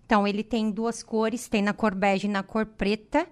[0.05, 3.27] Então, ele tem duas cores, tem na cor bege e na cor preta,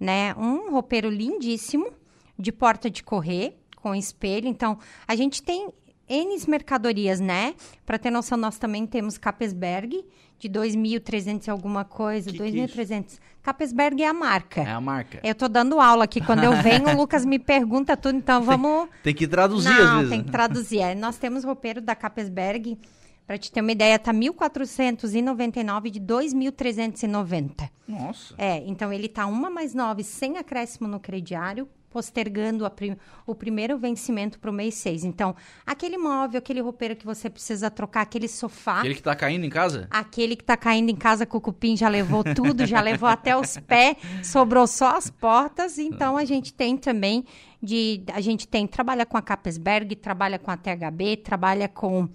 [0.00, 0.34] né?
[0.34, 1.92] Um roupeiro lindíssimo,
[2.38, 4.48] de porta de correr, com espelho.
[4.48, 5.68] Então, a gente tem
[6.08, 7.54] N mercadorias, né?
[7.84, 10.02] Para ter noção, nós também temos Capesberg,
[10.38, 13.18] de 2.300 e alguma coisa, 2.300.
[13.42, 14.62] Capesberg é a marca.
[14.62, 15.20] É a marca.
[15.22, 16.20] Eu tô dando aula aqui.
[16.20, 18.88] Quando eu venho, o Lucas me pergunta tudo, então vamos...
[19.02, 20.10] Tem, tem que traduzir Não, às vezes.
[20.10, 20.78] tem que traduzir.
[20.80, 22.78] É, nós temos roupeiro da Capesberg,
[23.26, 27.70] para te ter uma ideia, tá 1.499 de 2.390.
[27.86, 28.34] Nossa.
[28.36, 33.78] É, então ele tá uma mais nove sem acréscimo no crediário, postergando prim o primeiro
[33.78, 35.04] vencimento para o mês 6.
[35.04, 38.80] Então, aquele móvel, aquele roupeiro que você precisa trocar, aquele sofá.
[38.80, 39.86] Aquele que está caindo em casa?
[39.88, 43.36] Aquele que está caindo em casa com o cupim já levou tudo, já levou até
[43.36, 45.78] os pés, sobrou só as portas.
[45.78, 47.24] Então, a gente tem também
[47.62, 48.02] de.
[48.12, 52.08] A gente tem, trabalha com a Capesberg, trabalha com a THB, trabalha com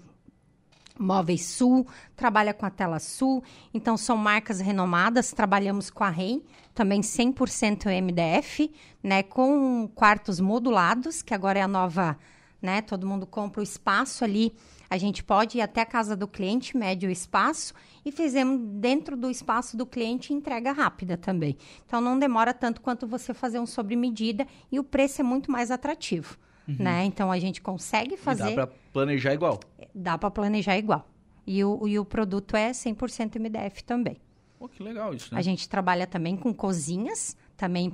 [1.00, 6.42] Móveis Sul, trabalha com a Tela Sul, então são marcas renomadas, trabalhamos com a REM,
[6.74, 8.70] também 100% MDF,
[9.02, 12.16] né, com quartos modulados, que agora é a nova
[12.60, 12.82] né?
[12.82, 14.52] Todo mundo compra o espaço ali.
[14.88, 17.72] A gente pode ir até a casa do cliente, mede o espaço
[18.04, 21.56] e fizemos dentro do espaço do cliente entrega rápida também.
[21.86, 25.50] Então não demora tanto quanto você fazer um sobre medida e o preço é muito
[25.50, 26.36] mais atrativo,
[26.78, 27.04] né?
[27.04, 28.52] Então a gente consegue fazer.
[28.52, 29.60] E dá para planejar igual.
[29.94, 31.06] Dá para planejar igual.
[31.46, 34.16] E o, e o produto é 100% MDF também.
[34.58, 35.40] Pô, que legal isso, né?
[35.40, 37.90] A gente trabalha também com cozinhas, também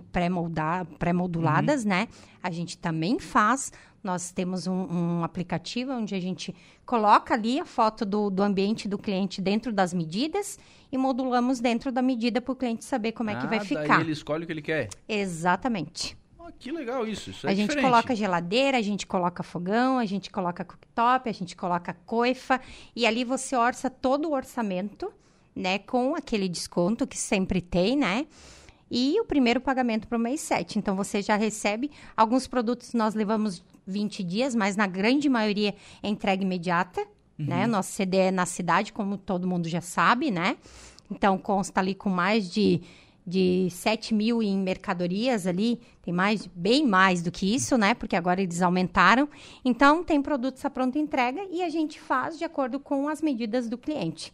[0.98, 1.88] pré-moduladas, Uhum.
[1.90, 2.08] né?
[2.42, 3.72] A gente também faz.
[4.02, 8.88] Nós temos um, um aplicativo onde a gente coloca ali a foto do, do ambiente
[8.88, 10.58] do cliente dentro das medidas
[10.92, 13.86] e modulamos dentro da medida para o cliente saber como é que vai Ah, ficar.
[13.96, 14.88] Daí ele escolhe o que ele quer.
[15.08, 16.16] Exatamente.
[16.46, 17.30] Ah, que legal isso.
[17.30, 17.90] Isso é a gente diferente.
[17.90, 22.60] coloca geladeira, a gente coloca fogão, a gente coloca cooktop, a gente coloca coifa
[22.94, 25.12] e ali você orça todo o orçamento,
[25.54, 28.26] né, com aquele desconto que sempre tem, né?
[28.88, 30.78] E o primeiro pagamento para o mês 7.
[30.78, 36.08] Então você já recebe alguns produtos nós levamos 20 dias, mas na grande maioria é
[36.08, 37.04] entrega imediata,
[37.38, 37.66] né?
[37.66, 40.56] Nosso CD é na cidade, como todo mundo já sabe, né?
[41.10, 42.80] Então consta ali com mais de
[43.26, 47.92] de 7 mil em mercadorias ali, tem mais, bem mais do que isso, né?
[47.92, 49.28] Porque agora eles aumentaram.
[49.64, 53.68] Então, tem produtos à pronta entrega e a gente faz de acordo com as medidas
[53.68, 54.32] do cliente.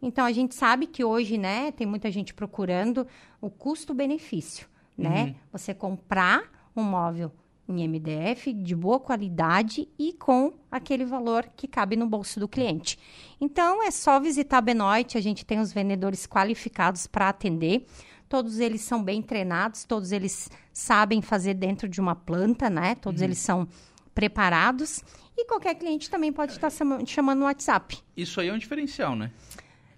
[0.00, 3.06] Então, a gente sabe que hoje, né, tem muita gente procurando
[3.40, 5.34] o custo-benefício, né?
[5.52, 7.30] Você comprar um móvel
[7.68, 12.98] em MDF de boa qualidade e com aquele valor que cabe no bolso do cliente.
[13.40, 17.86] Então, é só visitar a Benoit, a gente tem os vendedores qualificados para atender.
[18.30, 22.94] Todos eles são bem treinados, todos eles sabem fazer dentro de uma planta, né?
[22.94, 23.66] Todos eles são
[24.14, 25.02] preparados.
[25.36, 27.98] E qualquer cliente também pode estar chama- chamando no WhatsApp.
[28.16, 29.32] Isso aí é um diferencial, né?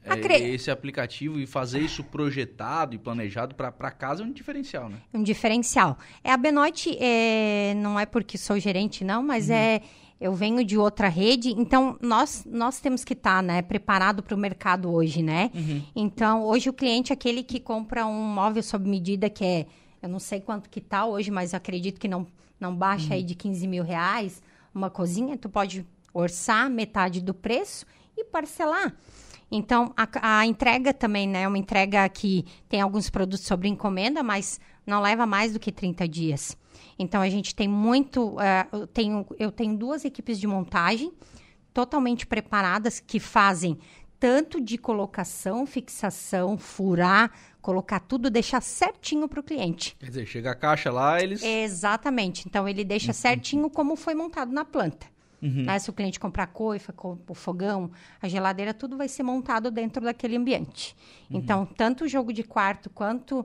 [0.05, 4.97] É, Esse aplicativo e fazer isso projetado e planejado para casa é um diferencial, né?
[5.13, 5.99] Um diferencial.
[6.25, 9.83] É a Benoit, é, não é porque sou gerente, não, mas é.
[10.23, 14.39] Eu venho de outra rede, então nós, nós temos que estar né, preparado para o
[14.39, 15.51] mercado hoje, né?
[15.97, 19.67] Então, hoje o cliente é aquele que compra um móvel sob medida que é,
[20.01, 22.25] eu não sei quanto que tá hoje, mas acredito que não,
[22.61, 24.41] não baixa aí de 15 mil reais,
[24.73, 27.85] uma cozinha, tu pode orçar metade do preço
[28.17, 28.95] e parcelar.
[29.51, 31.43] Então, a, a entrega também, né?
[31.43, 35.73] É uma entrega que tem alguns produtos sobre encomenda, mas não leva mais do que
[35.73, 36.57] 30 dias.
[36.99, 38.37] Então, a gente tem muito...
[38.41, 41.13] eh, eu, tenho, eu tenho duas equipes de montagem
[41.73, 43.79] totalmente preparadas que fazem
[44.21, 49.97] tanto de colocação, fixação, furar, colocar tudo, deixar certinho para o cliente.
[49.99, 51.43] Quer dizer, chega a caixa lá, eles.
[51.43, 52.47] Exatamente.
[52.47, 55.07] Então, ele deixa certinho como foi montado na planta.
[55.41, 55.77] Né?
[55.81, 60.05] Se o cliente comprar coifa, co- o fogão, a geladeira, tudo vai ser montado dentro
[60.05, 60.95] daquele ambiente.
[61.29, 63.45] Então, tanto o jogo de quarto quanto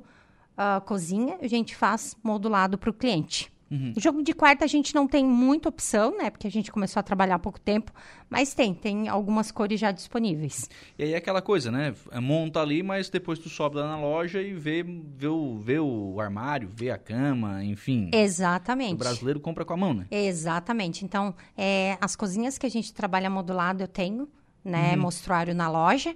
[0.57, 3.51] a cozinha, a gente faz modulado para o cliente.
[3.95, 6.29] O jogo de quarto a gente não tem muita opção, né?
[6.29, 7.91] Porque a gente começou a trabalhar há pouco tempo,
[8.29, 10.69] mas tem, tem algumas cores já disponíveis.
[10.97, 11.93] E aí é aquela coisa, né?
[12.21, 16.17] Monta ali, mas depois tu sobe lá na loja e vê, vê, o, vê o
[16.21, 18.09] armário, vê a cama, enfim.
[18.13, 18.93] Exatamente.
[18.93, 20.05] O brasileiro compra com a mão, né?
[20.09, 21.03] Exatamente.
[21.03, 24.29] Então, é, as cozinhas que a gente trabalha modulado, eu tenho,
[24.63, 24.95] né?
[24.95, 26.15] Mostruário na loja.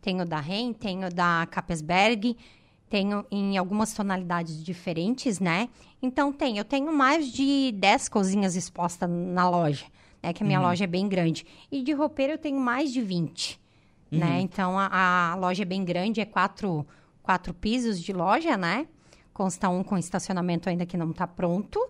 [0.00, 2.36] Tenho da REN, tenho da Capesberg,
[2.92, 5.70] tenho em algumas tonalidades diferentes, né?
[6.02, 6.58] Então, tem.
[6.58, 9.86] Eu tenho mais de 10 cozinhas expostas na loja,
[10.22, 10.30] né?
[10.34, 11.46] Que a minha loja é bem grande.
[11.70, 13.58] E de roupeiro eu tenho mais de 20,
[14.10, 14.40] né?
[14.42, 16.86] Então, a, a loja é bem grande, é quatro,
[17.22, 18.86] quatro pisos de loja, né?
[19.32, 21.80] Consta um com estacionamento ainda que não está pronto.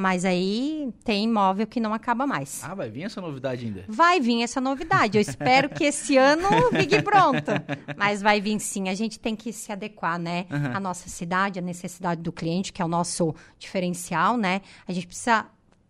[0.00, 2.64] Mas aí tem imóvel que não acaba mais.
[2.64, 3.84] Ah, vai vir essa novidade ainda.
[3.86, 5.18] Vai vir essa novidade.
[5.18, 7.52] Eu espero que esse ano fique pronto.
[7.98, 8.88] Mas vai vir sim.
[8.88, 10.46] A gente tem que se adequar, né?
[10.74, 14.62] À nossa cidade, à necessidade do cliente, que é o nosso diferencial, né?
[14.88, 15.44] A gente precisa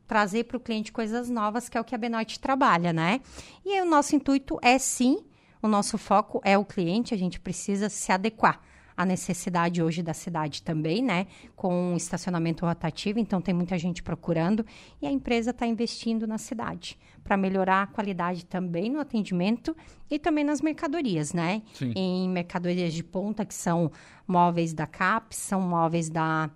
[0.09, 3.21] trazer para o cliente coisas novas, que é o que a Benoit trabalha, né?
[3.65, 5.23] E aí, o nosso intuito é sim,
[5.63, 8.61] o nosso foco é o cliente, a gente precisa se adequar
[9.01, 11.27] à necessidade hoje da cidade também, né?
[11.57, 14.65] Com estacionamento rotativo, então tem muita gente procurando
[15.01, 19.75] e a empresa está investindo na cidade para melhorar a qualidade também no atendimento
[20.11, 21.63] e também nas mercadorias, né?
[21.73, 21.95] Sim.
[21.97, 23.91] Em mercadorias de ponta, que são
[24.27, 26.51] móveis da CAP, são móveis da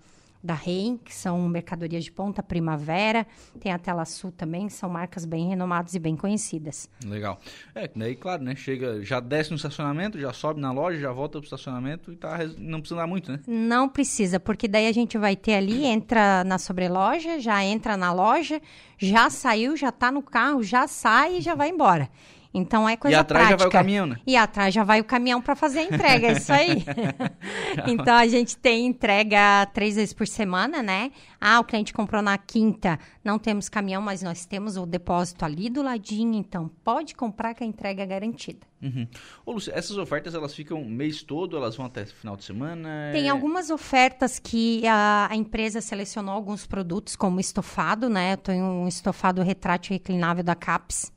[0.45, 3.27] da REM, que são mercadorias de ponta, Primavera,
[3.59, 6.87] tem a Tela Sul também, são marcas bem renomadas e bem conhecidas.
[7.03, 7.41] Legal.
[7.75, 8.55] É, daí, claro, né?
[8.55, 12.39] Chega, já desce no estacionamento, já sobe na loja, já volta pro estacionamento e tá,
[12.59, 13.41] não precisa dar muito, né?
[13.47, 18.13] Não precisa, porque daí a gente vai ter ali, entra na sobreloja, já entra na
[18.13, 18.61] loja,
[18.99, 22.11] já saiu, já tá no carro, já sai e já vai embora.
[22.57, 23.69] Então é coisa E atrás já prática.
[23.71, 24.17] vai o caminhão, né?
[24.25, 26.85] E atrás já vai o caminhão para fazer a entrega, é isso aí.
[27.89, 31.11] então a gente tem entrega três vezes por semana, né?
[31.41, 35.69] Ah, o cliente comprou na quinta, não temos caminhão, mas nós temos o depósito ali
[35.69, 38.67] do ladinho, então pode comprar que a entrega é garantida.
[38.81, 39.07] Uhum.
[39.47, 43.11] Ô, Lúcia, essas ofertas elas ficam o mês todo, elas vão até final de semana?
[43.13, 48.35] Tem É- algumas ofertas que a, a empresa selecionou alguns produtos, como estofado, né?
[48.35, 51.11] Eu tenho um estofado retrátil reclinável da CAPS,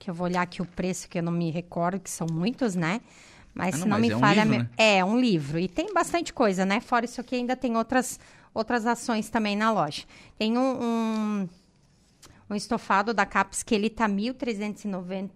[0.00, 2.74] que eu vou olhar aqui o preço, que eu não me recordo, que são muitos,
[2.74, 3.00] né?
[3.54, 4.42] Mas Ah, se não, não mas me é um falha...
[4.44, 4.70] livro, me- né?
[4.76, 5.58] É, um livro.
[5.58, 6.80] E tem bastante coisa, né?
[6.80, 8.18] Fora isso aqui, ainda tem outras,
[8.54, 10.04] outras ações também na loja.
[10.38, 11.48] Tem um, um,
[12.48, 15.30] um estofado da CAPS que ele tá 1.390...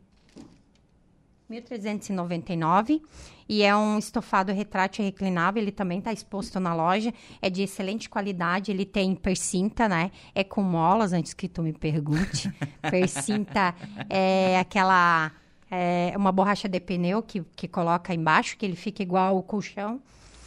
[1.51, 3.03] 1.399
[3.49, 8.09] e é um estofado retrátil reclinável, ele também está exposto na loja, é de excelente
[8.09, 10.11] qualidade, ele tem percinta, né?
[10.35, 12.53] É com molas, antes que tu me pergunte.
[12.91, 13.75] percinta
[14.09, 15.33] é aquela
[15.71, 20.01] é uma borracha de pneu que, que coloca embaixo, que ele fica igual o colchão.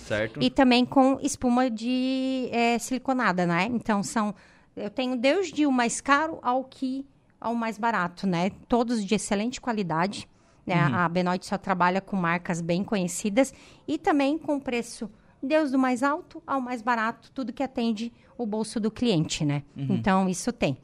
[0.06, 0.42] Certo.
[0.42, 3.68] E também com espuma de é, siliconada, né?
[3.70, 4.34] Então são.
[4.76, 7.06] Eu tenho desde o mais caro ao que
[7.42, 8.52] ao mais barato, né?
[8.68, 10.28] Todos de excelente qualidade.
[10.68, 10.76] Né?
[10.94, 13.54] A Benoit só trabalha com marcas bem conhecidas
[13.88, 15.10] e também com preço
[15.42, 19.64] desde o mais alto ao mais barato, tudo que atende o bolso do cliente, né?
[19.76, 20.78] Então isso tem.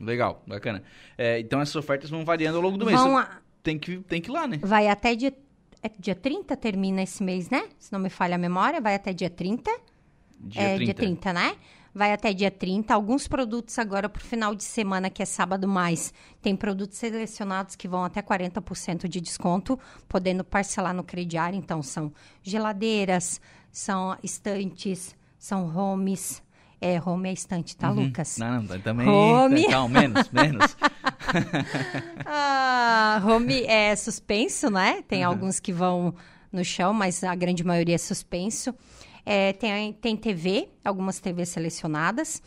[0.00, 0.82] Legal, bacana.
[1.18, 2.98] É, então essas ofertas vão variando ao longo do mês.
[3.00, 3.28] Vão a-
[3.62, 4.58] tem, que, tem que ir lá, né?
[4.62, 5.34] vai até dia,
[5.82, 7.68] é dia 30 termina esse mês, né?
[7.78, 9.70] Se não me falha a memória, vai até dia 30.
[10.38, 10.84] Dia é, 30.
[10.84, 11.56] dia 30, né?
[11.96, 12.92] Vai até dia 30.
[12.92, 17.88] Alguns produtos agora pro final de semana, que é sábado mais, tem produtos selecionados que
[17.88, 21.58] vão até 40% de desconto, podendo parcelar no crediário.
[21.58, 23.40] Então, são geladeiras,
[23.72, 26.42] são estantes, são homes.
[26.82, 28.36] É, home é estante, tá, Lucas?
[28.36, 29.08] Não, não, também.
[29.08, 29.66] Home.
[29.66, 30.76] Não, menos, menos.
[32.26, 35.02] Ah, home é suspenso, né?
[35.08, 36.14] Tem alguns que vão
[36.52, 38.74] no chão, mas a grande maioria é suspenso.
[39.28, 42.40] É, tem, tem TV, algumas TVs selecionadas.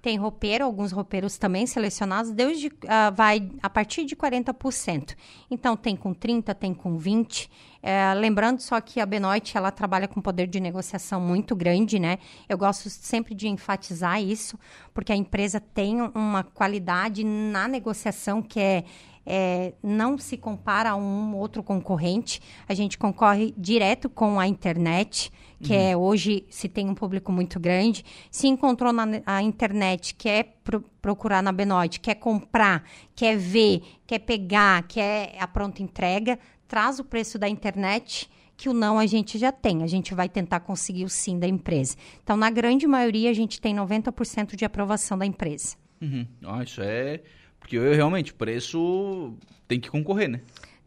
[0.00, 5.14] Tem roupeiro, alguns roupeiros também selecionados, desde, ah, vai a partir de 40%.
[5.48, 7.48] Então, tem com 30%, tem com 20%.
[7.84, 12.18] É, lembrando só que a Benoit, ela trabalha com poder de negociação muito grande, né?
[12.48, 14.56] Eu gosto sempre de enfatizar isso,
[14.94, 18.84] porque a empresa tem uma qualidade na negociação que é,
[19.24, 22.40] é, não se compara a um outro concorrente.
[22.68, 25.30] A gente concorre direto com a internet,
[25.62, 28.04] que é hoje se tem um público muito grande.
[28.30, 32.82] Se encontrou na a internet, quer pro- procurar na Benoit, quer comprar,
[33.14, 38.72] quer ver, quer pegar, quer a pronta entrega, traz o preço da internet que o
[38.72, 39.82] não a gente já tem.
[39.82, 41.96] A gente vai tentar conseguir o sim da empresa.
[42.22, 45.76] Então, na grande maioria, a gente tem 90% de aprovação da empresa.
[46.00, 46.26] Uhum.
[46.44, 47.20] Ah, isso é.
[47.62, 49.34] Porque eu realmente, preço
[49.66, 50.40] tem que concorrer, né?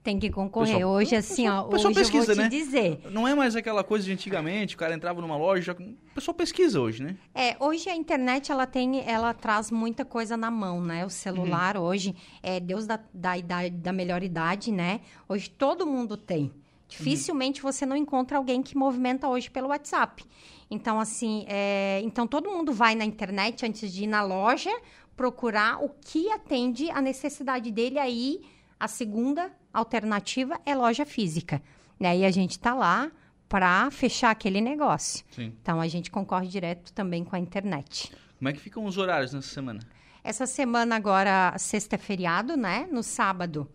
[0.03, 0.75] Tem que concorrer.
[0.75, 2.47] Pessoal- hoje, assim, ó, hoje pesquisa, eu vou te né?
[2.47, 2.99] dizer.
[3.09, 5.71] Não é mais aquela coisa de antigamente, o cara entrava numa loja.
[5.71, 7.17] O pessoal pesquisa hoje, né?
[7.33, 11.03] É, hoje a internet ela tem, ela traz muita coisa na mão, né?
[11.03, 14.99] O celular hoje é Deus da, da idade, da melhor idade, né?
[15.27, 16.51] Hoje todo mundo tem.
[16.87, 20.23] Dificilmente você não encontra alguém que movimenta hoje pelo WhatsApp.
[20.69, 24.69] Então, assim, é, então todo mundo vai na internet antes de ir na loja
[25.15, 27.99] procurar o que atende a necessidade dele.
[27.99, 28.41] Aí,
[28.79, 31.61] a segunda alternativa é loja física.
[31.99, 32.19] Né?
[32.19, 33.11] E a gente tá lá
[33.47, 35.23] para fechar aquele negócio.
[35.31, 35.53] Sim.
[35.61, 38.11] Então a gente concorre direto também com a internet.
[38.37, 39.79] Como é que ficam os horários nessa semana?
[40.23, 42.87] Essa semana agora, sexta é feriado, né?
[42.91, 43.69] No sábado,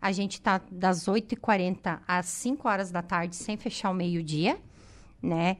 [0.00, 4.58] a gente tá das 8h40 às 5 horas da tarde, sem fechar o meio-dia,
[5.20, 5.56] né?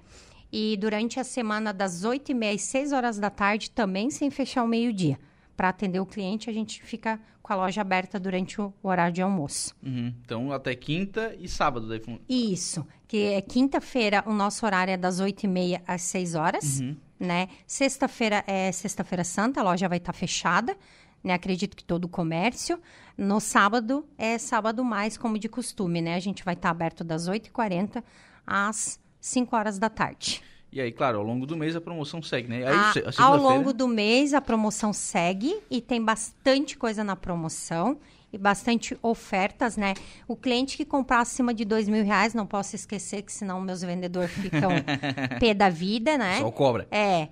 [0.51, 4.69] E durante a semana, das 8h30 às 6 horas da tarde, também sem fechar o
[4.69, 5.19] meio-dia.
[5.57, 9.23] Para atender o cliente, a gente fica com a loja aberta durante o horário de
[9.23, 9.75] almoço.
[9.83, 10.15] Uhum.
[10.25, 11.89] Então, até quinta e sábado.
[11.89, 16.81] Daí, Isso, que é quinta-feira, o nosso horário é das 8h30 às 6 horas,
[17.19, 17.49] né?
[17.67, 20.77] Sexta-feira é sexta-feira santa, a loja vai estar fechada,
[21.25, 21.33] né?
[21.35, 22.79] Acredito que todo o comércio.
[23.17, 26.15] No sábado, é sábado mais, como de costume, né?
[26.15, 28.05] A gente vai estar aberto das 8h40
[28.47, 30.43] às 5 horas da tarde.
[30.71, 32.59] E aí, claro, ao longo do mês a promoção segue, né?
[32.67, 32.75] Aí,
[33.17, 37.99] A- ao longo do mês, a promoção segue e tem bastante coisa na promoção
[38.31, 39.95] e bastante ofertas, né?
[40.29, 43.81] O cliente que comprar acima de dois mil reais, não posso esquecer que senão meus
[43.81, 44.71] vendedores ficam
[45.41, 46.39] pé da vida, né?
[46.41, 46.87] Só cobra.
[46.91, 47.29] É.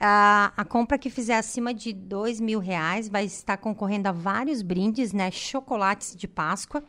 [0.00, 4.62] A, a compra que fizer acima de dois mil reais vai estar concorrendo a vários
[4.62, 5.30] brindes, né?
[5.30, 6.82] Chocolates de Páscoa,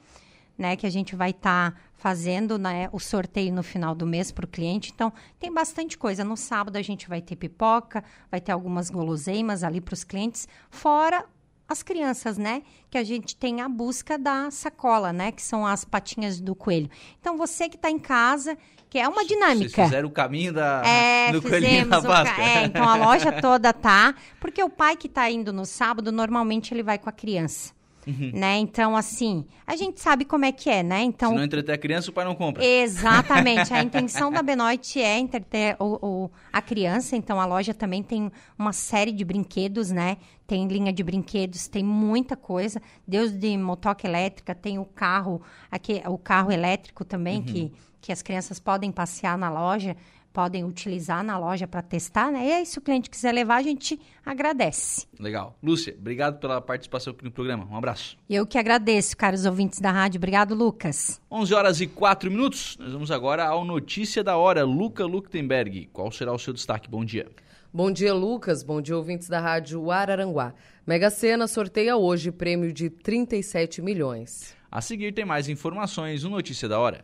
[0.57, 0.77] né?
[0.77, 4.47] Que a gente vai estar fazendo né, o sorteio no final do mês para o
[4.47, 4.91] cliente.
[4.95, 6.23] Então, tem bastante coisa.
[6.23, 10.47] No sábado a gente vai ter pipoca, vai ter algumas guloseimas ali para os clientes,
[10.71, 11.25] fora
[11.67, 12.63] as crianças, né?
[12.89, 15.31] Que a gente tem a busca da sacola, né?
[15.31, 16.89] Que são as patinhas do coelho.
[17.19, 18.57] Então, você que está em casa,
[18.89, 19.69] que é uma dinâmica.
[19.69, 22.43] Vocês fizeram o caminho da, É, do coelhinho na o ca- Páscoa.
[22.43, 24.15] É, então a loja toda tá.
[24.39, 27.71] Porque o pai que tá indo no sábado, normalmente ele vai com a criança.
[28.07, 28.31] Uhum.
[28.33, 28.57] Né?
[28.57, 31.01] Então, assim, a gente sabe como é que é, né?
[31.03, 32.63] Então, Se não entreter a criança, o pai não compra.
[32.63, 33.73] Exatamente.
[33.73, 38.31] A intenção da Benoite é entreter o, o- a criança, então a loja também tem
[38.57, 40.17] uma série de brinquedos, né?
[40.47, 42.81] Tem linha de brinquedos, tem muita coisa.
[43.07, 47.71] Deus de motoca elétrica, tem o carro, aqui, o carro elétrico também, que,
[48.01, 49.95] que as crianças podem passear na loja,
[50.39, 52.47] podem utilizar na loja para testar, né?
[52.47, 55.05] E aí, se o cliente quiser levar, a gente agradece.
[55.19, 55.53] Legal.
[55.61, 57.67] Lúcia, obrigado pela participação aqui no programa.
[57.69, 58.17] Um abraço.
[58.29, 60.17] Eu que agradeço, caros ouvintes da rádio.
[60.17, 61.19] Obrigado, Lucas.
[61.29, 62.77] 11 horas e 4 minutos.
[62.79, 64.63] Nós vamos agora ao Notícia da Hora.
[64.63, 66.89] Luca Luktenberg, qual será o seu destaque?
[66.89, 67.27] Bom dia.
[67.73, 68.63] Bom dia, Lucas.
[68.63, 70.53] Bom dia, ouvintes da Rádio Araranguá.
[70.87, 74.55] Mega Sena sorteia hoje prêmio de 37 milhões.
[74.71, 77.03] A seguir tem mais informações no Notícia da Hora.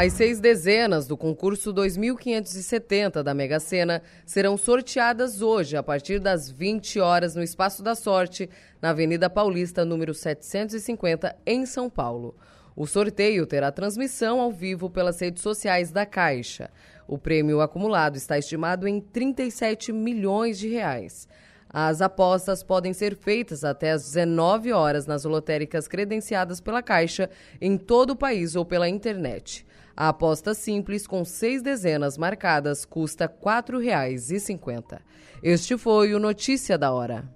[0.00, 6.48] As seis dezenas do concurso 2570 da Mega Sena serão sorteadas hoje a partir das
[6.48, 8.48] 20 horas no Espaço da Sorte,
[8.80, 12.36] na Avenida Paulista, número 750, em São Paulo.
[12.76, 16.70] O sorteio terá transmissão ao vivo pelas redes sociais da Caixa.
[17.08, 21.26] O prêmio acumulado está estimado em 37 milhões de reais.
[21.68, 27.28] As apostas podem ser feitas até às 19 horas nas lotéricas credenciadas pela Caixa
[27.60, 29.66] em todo o país ou pela internet.
[30.00, 35.00] A aposta simples com seis dezenas marcadas custa R$ 4,50.
[35.42, 37.28] Este foi o Notícia da Hora.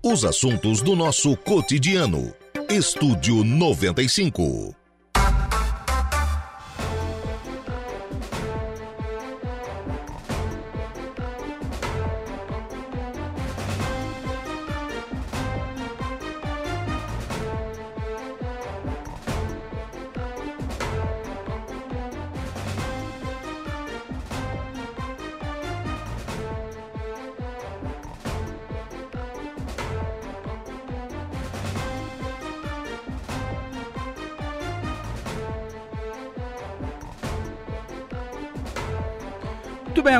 [0.00, 2.32] Os assuntos do nosso cotidiano.
[2.68, 4.79] Estúdio 95.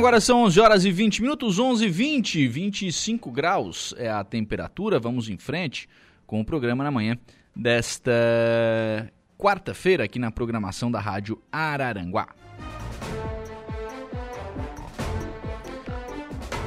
[0.01, 4.99] Agora são 11 horas e 20 minutos, 11 e 20, 25 graus é a temperatura.
[4.99, 5.87] Vamos em frente
[6.27, 7.19] com o programa na manhã
[7.55, 8.11] desta
[9.37, 12.29] quarta-feira aqui na programação da Rádio Araranguá.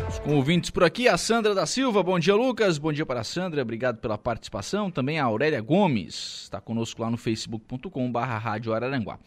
[0.08, 3.22] Os com ouvintes por aqui, a Sandra da Silva, bom dia Lucas, bom dia para
[3.22, 4.92] a Sandra, obrigado pela participação.
[4.92, 9.18] Também a Aurélia Gomes, está conosco lá no facebook.com barra Rádio Araranguá.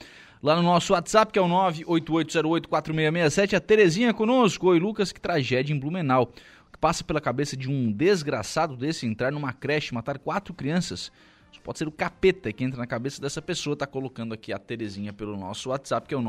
[0.47, 4.69] Lá no nosso WhatsApp, que é o 988084667, a Terezinha conosco.
[4.69, 6.33] Oi, Lucas, que tragédia em Blumenau.
[6.69, 10.55] O que passa pela cabeça de um desgraçado desse entrar numa creche e matar quatro
[10.55, 11.11] crianças?
[11.51, 13.75] Isso pode ser o capeta que entra na cabeça dessa pessoa.
[13.75, 16.23] Tá colocando aqui a Terezinha pelo nosso WhatsApp, que é o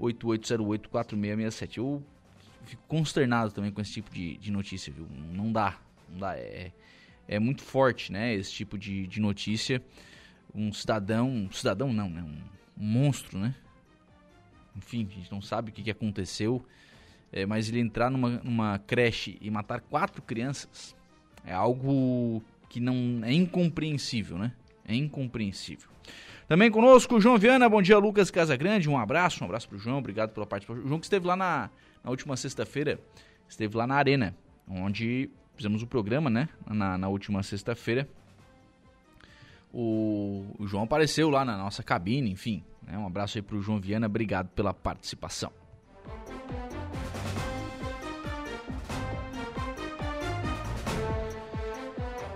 [0.00, 1.76] 988084667.
[1.76, 2.02] Eu
[2.64, 5.06] fico consternado também com esse tipo de, de notícia, viu?
[5.34, 5.76] Não dá,
[6.08, 6.34] não dá.
[6.34, 6.72] É,
[7.28, 8.32] é muito forte, né?
[8.32, 9.82] Esse tipo de, de notícia.
[10.54, 12.22] Um cidadão, um cidadão não, né?
[12.22, 13.54] Um, um monstro, né?
[14.76, 16.64] Enfim, a gente não sabe o que, que aconteceu,
[17.32, 20.94] é, mas ele entrar numa, numa creche e matar quatro crianças
[21.46, 24.52] é algo que não é incompreensível, né?
[24.86, 25.88] É incompreensível.
[26.48, 30.30] Também conosco João Viana, bom dia Lucas Casagrande, um abraço, um abraço pro João, obrigado
[30.30, 30.84] pela participação.
[30.84, 31.70] O João que esteve lá na,
[32.02, 33.00] na última sexta-feira,
[33.48, 34.36] esteve lá na Arena,
[34.68, 36.48] onde fizemos o programa, né?
[36.66, 38.08] Na, na última sexta-feira.
[39.76, 42.62] O, o João apareceu lá na nossa cabine, enfim.
[42.86, 42.96] Né?
[42.96, 45.50] Um abraço aí pro João Viana, obrigado pela participação.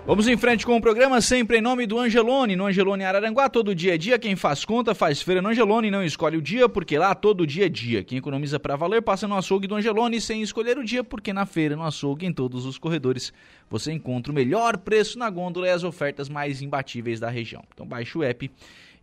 [0.09, 2.55] Vamos em frente com o programa, sempre em nome do Angelone.
[2.55, 4.17] No Angelone Araranguá, todo dia é dia.
[4.17, 5.91] Quem faz conta, faz feira no Angelone.
[5.91, 8.03] Não escolhe o dia, porque lá todo dia é dia.
[8.03, 11.45] Quem economiza para valer, passa no açougue do Angelone sem escolher o dia, porque na
[11.45, 13.31] feira, no açougue, em todos os corredores,
[13.69, 17.63] você encontra o melhor preço na gôndola e as ofertas mais imbatíveis da região.
[17.71, 18.49] Então baixe o app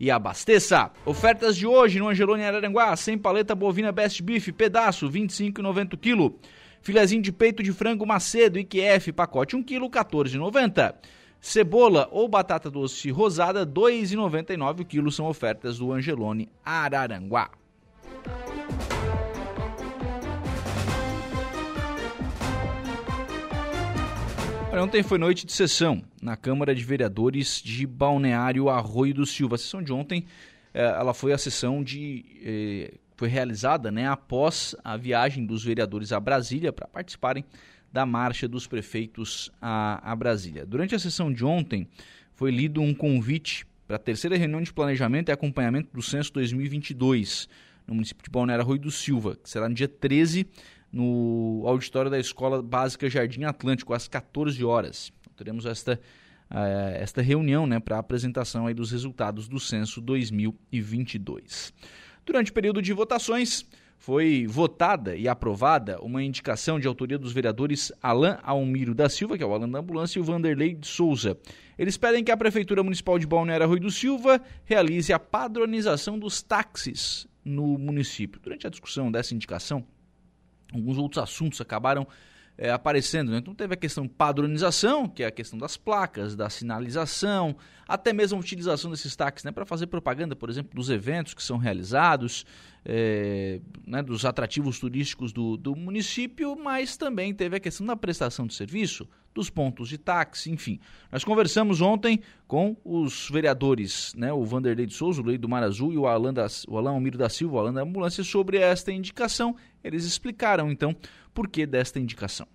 [0.00, 0.90] e abasteça.
[1.04, 6.34] Ofertas de hoje no Angelone Araranguá, sem paleta bovina Best Beef, pedaço, R$ 25,90 kg.
[6.86, 10.94] Filezinho de peito de frango Macedo IQF, pacote 1 kg, 14,90.
[11.40, 17.50] Cebola ou batata doce rosada, R$ 2,99 o quilo são ofertas do Angelone Araranguá.
[24.72, 29.56] Ontem foi noite de sessão na Câmara de Vereadores de Balneário Arroio do Silva.
[29.56, 30.24] A sessão de ontem,
[30.72, 36.12] eh, ela foi a sessão de eh, foi realizada, né, após a viagem dos vereadores
[36.12, 37.44] a Brasília para participarem
[37.92, 40.66] da marcha dos prefeitos a, a Brasília.
[40.66, 41.88] Durante a sessão de ontem,
[42.34, 47.48] foi lido um convite para a terceira reunião de planejamento e acompanhamento do censo 2022
[47.86, 50.46] no município de Balneário Arroio do Silva, que será no dia 13
[50.92, 55.12] no auditório da Escola Básica Jardim Atlântico, às 14 horas.
[55.20, 56.00] Então, teremos esta,
[56.50, 61.72] uh, esta reunião né, para a apresentação aí dos resultados do censo 2022.
[62.26, 63.64] Durante o período de votações,
[63.96, 69.44] foi votada e aprovada uma indicação de autoria dos vereadores Alain Almiro da Silva, que
[69.44, 71.38] é o Alan da Ambulância, e o Vanderlei de Souza.
[71.78, 76.42] Eles pedem que a Prefeitura Municipal de Balneário Rui do Silva realize a padronização dos
[76.42, 78.40] táxis no município.
[78.40, 79.86] Durante a discussão dessa indicação,
[80.74, 82.08] alguns outros assuntos acabaram
[82.58, 83.32] é, aparecendo.
[83.32, 83.38] Né?
[83.38, 88.36] Então teve a questão padronização, que é a questão das placas, da sinalização, até mesmo
[88.36, 92.44] a utilização desses táxis né, para fazer propaganda, por exemplo, dos eventos que são realizados,
[92.84, 98.46] é, né, dos atrativos turísticos do, do município, mas também teve a questão da prestação
[98.46, 100.80] de serviço, dos pontos de táxi, enfim.
[101.12, 105.62] Nós conversamos ontem com os vereadores, né, o Vanderlei de Souza, o Lei do Mar
[105.62, 108.56] Azul e o Alan, das, o Alan Almiro da Silva, o Alan da Ambulância, sobre
[108.56, 109.54] esta indicação.
[109.84, 110.96] Eles explicaram, então,
[111.36, 112.46] por que desta indicação.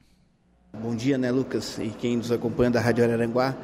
[0.73, 3.55] Bom dia, né, Lucas, e quem nos acompanha da Rádio Araranguá.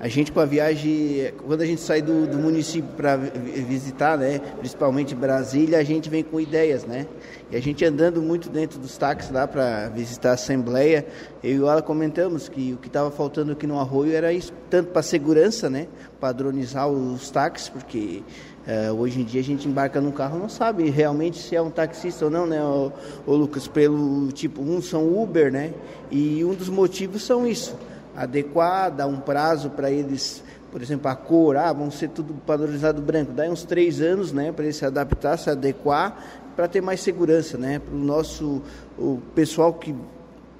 [0.00, 4.40] A gente com a viagem, quando a gente sai do, do município para visitar, né,
[4.58, 7.06] principalmente Brasília, a gente vem com ideias, né?
[7.50, 11.06] E a gente andando muito dentro dos táxis lá para visitar a Assembleia,
[11.44, 14.52] eu e o Ala comentamos que o que estava faltando aqui no Arroio era isso,
[14.70, 15.86] tanto para segurança, né,
[16.18, 18.24] padronizar os táxis, porque
[18.62, 21.68] Uh, hoje em dia a gente embarca num carro não sabe realmente se é um
[21.68, 22.92] taxista ou não, né, o,
[23.26, 23.66] o Lucas?
[23.66, 25.74] Pelo tipo, uns são Uber, né?
[26.10, 27.76] E um dos motivos são isso
[28.16, 33.00] adequar, dar um prazo para eles, por exemplo, a cor, ah, vão ser tudo padronizado
[33.00, 36.16] branco, dá uns três anos, né, para ele se adaptar, se adequar,
[36.54, 38.62] para ter mais segurança, né, para o nosso
[38.98, 39.94] o pessoal que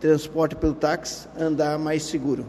[0.00, 2.44] transporta pelo táxi andar mais seguro.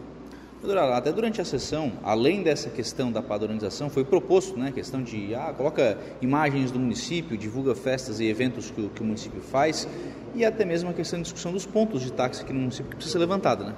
[0.94, 5.52] Até durante a sessão, além dessa questão da padronização, foi proposto, né, questão de, ah,
[5.54, 9.86] coloca imagens do município, divulga festas e eventos que, que o município faz,
[10.34, 12.96] e até mesmo a questão de discussão dos pontos de táxi aqui no município que
[12.96, 13.74] precisa ser levantada, né?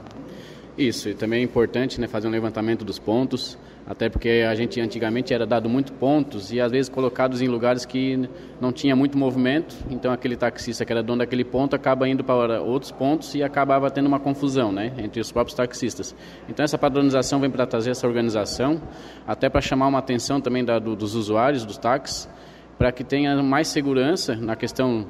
[0.79, 3.57] Isso, e também é importante né, fazer um levantamento dos pontos,
[3.87, 7.87] até porque a gente antigamente era dado muito pontos e às vezes colocados em lugares
[7.87, 8.29] que
[8.61, 12.61] não tinha muito movimento, então aquele taxista que era dono daquele ponto acaba indo para
[12.61, 16.15] outros pontos e acabava tendo uma confusão né, entre os próprios taxistas.
[16.47, 18.83] Então essa padronização vem para trazer essa organização,
[19.27, 22.29] até para chamar uma atenção também da, do, dos usuários dos táxis,
[22.77, 25.07] para que tenha mais segurança na questão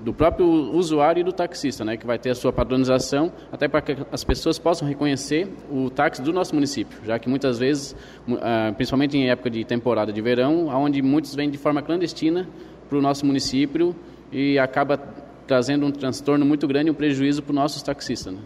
[0.00, 3.80] do próprio usuário e do taxista, né, que vai ter a sua padronização, até para
[3.80, 7.94] que as pessoas possam reconhecer o táxi do nosso município, já que muitas vezes,
[8.40, 12.48] ah, principalmente em época de temporada de verão, onde muitos vêm de forma clandestina
[12.88, 13.94] para o nosso município
[14.32, 14.96] e acaba
[15.46, 18.32] trazendo um transtorno muito grande e um prejuízo para os nossos taxistas.
[18.32, 18.40] Né?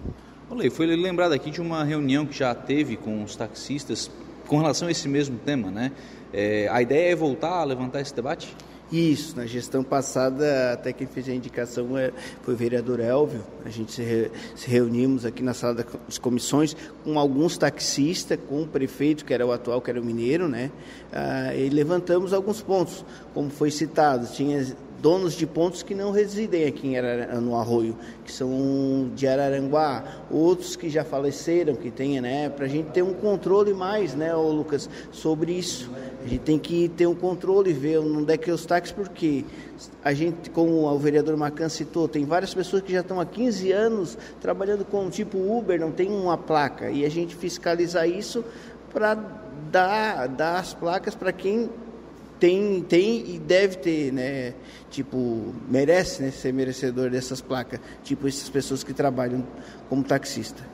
[0.50, 4.10] Olha, foi lembrado aqui de uma reunião que já teve com os taxistas
[4.46, 5.92] com relação a esse mesmo tema, né?
[6.32, 8.54] É, a ideia é voltar a levantar esse debate?
[8.92, 12.10] Isso, na gestão passada, até quem fez a indicação é,
[12.42, 13.44] foi o vereador Elvio.
[13.64, 18.62] A gente se, re, se reunimos aqui na sala das comissões com alguns taxistas, com
[18.62, 20.72] o prefeito, que era o atual, que era o mineiro, né?
[21.12, 24.26] Ah, e levantamos alguns pontos, como foi citado.
[24.26, 24.66] Tinha
[25.00, 30.76] donos de pontos que não residem aqui em no Arroio, que são de Araranguá, outros
[30.76, 34.50] que já faleceram, que tem, né, para a gente ter um controle mais, né, ô
[34.50, 35.90] Lucas, sobre isso.
[36.22, 39.44] A gente tem que ter um controle, ver onde é que é os táxis, porque
[40.04, 43.72] a gente, como o vereador Macan citou, tem várias pessoas que já estão há 15
[43.72, 48.44] anos trabalhando com tipo Uber, não tem uma placa, e a gente fiscalizar isso
[48.92, 49.14] para
[49.70, 51.70] dar, dar as placas para quem
[52.40, 54.54] tem, tem e deve ter, né?
[54.90, 57.78] Tipo, merece né, ser merecedor dessas placas.
[58.02, 59.46] Tipo, essas pessoas que trabalham
[59.88, 60.66] como taxista.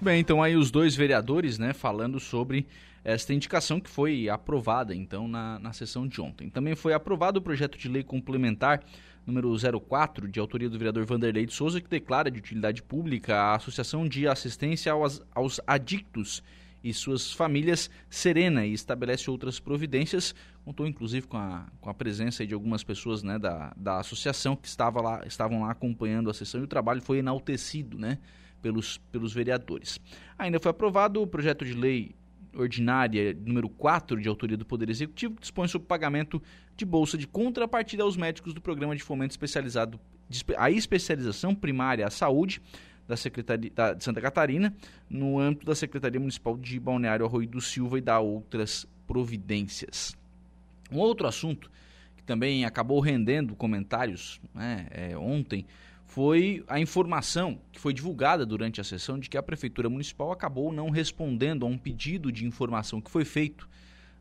[0.00, 2.66] Bem, então aí os dois vereadores, né, falando sobre
[3.04, 6.48] esta indicação que foi aprovada, então, na, na sessão de ontem.
[6.48, 8.82] Também foi aprovado o projeto de lei complementar
[9.26, 13.54] número 04, de autoria do vereador Vanderlei de Souza, que declara de utilidade pública a
[13.56, 16.42] Associação de Assistência aos, aos Adictos
[16.84, 20.34] e suas famílias serena e estabelece outras providências.
[20.66, 24.68] Contou inclusive com a, com a presença de algumas pessoas né, da, da associação que
[24.68, 28.18] estava lá, estavam lá acompanhando a sessão e o trabalho foi enaltecido né,
[28.60, 29.98] pelos, pelos vereadores.
[30.38, 32.14] Ainda foi aprovado o projeto de lei
[32.54, 36.40] ordinária número 4 de autoria do Poder Executivo, que dispõe sobre o pagamento
[36.76, 39.98] de bolsa de contrapartida aos médicos do programa de fomento especializado,
[40.56, 42.60] a especialização primária à saúde
[43.06, 44.74] da Secretaria da, de Santa Catarina,
[45.08, 50.16] no âmbito da Secretaria Municipal de Balneário Arroio do Silva e da outras providências.
[50.90, 51.70] Um outro assunto
[52.16, 55.66] que também acabou rendendo comentários né, é, ontem
[56.06, 60.72] foi a informação que foi divulgada durante a sessão de que a Prefeitura Municipal acabou
[60.72, 63.68] não respondendo a um pedido de informação que foi feito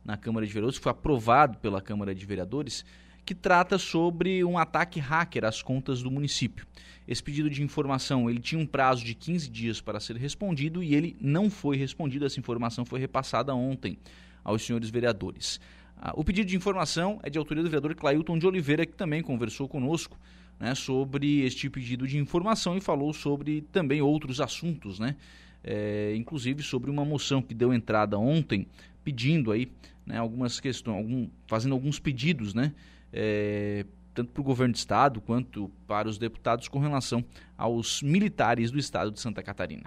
[0.03, 2.83] na Câmara de Vereadores, que foi aprovado pela Câmara de Vereadores,
[3.25, 6.65] que trata sobre um ataque hacker às contas do município.
[7.07, 10.95] Esse pedido de informação ele tinha um prazo de 15 dias para ser respondido e
[10.95, 12.25] ele não foi respondido.
[12.25, 13.97] Essa informação foi repassada ontem
[14.43, 15.59] aos senhores vereadores.
[15.97, 19.21] Ah, o pedido de informação é de autoria do vereador Clailton de Oliveira, que também
[19.21, 20.17] conversou conosco
[20.59, 25.15] né, sobre este pedido de informação e falou sobre também outros assuntos, né,
[25.63, 28.67] é, inclusive sobre uma moção que deu entrada ontem
[29.03, 29.69] pedindo aí
[30.05, 32.73] né, algumas questões, algum, fazendo alguns pedidos, né,
[33.11, 37.23] é, tanto para o governo do estado quanto para os deputados com relação
[37.57, 39.83] aos militares do estado de Santa Catarina.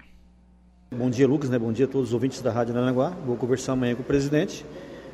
[0.91, 1.59] Bom dia, Lucas, né?
[1.59, 3.09] Bom dia a todos os ouvintes da Rádio Aranaguá.
[3.09, 4.65] Vou conversar amanhã com o presidente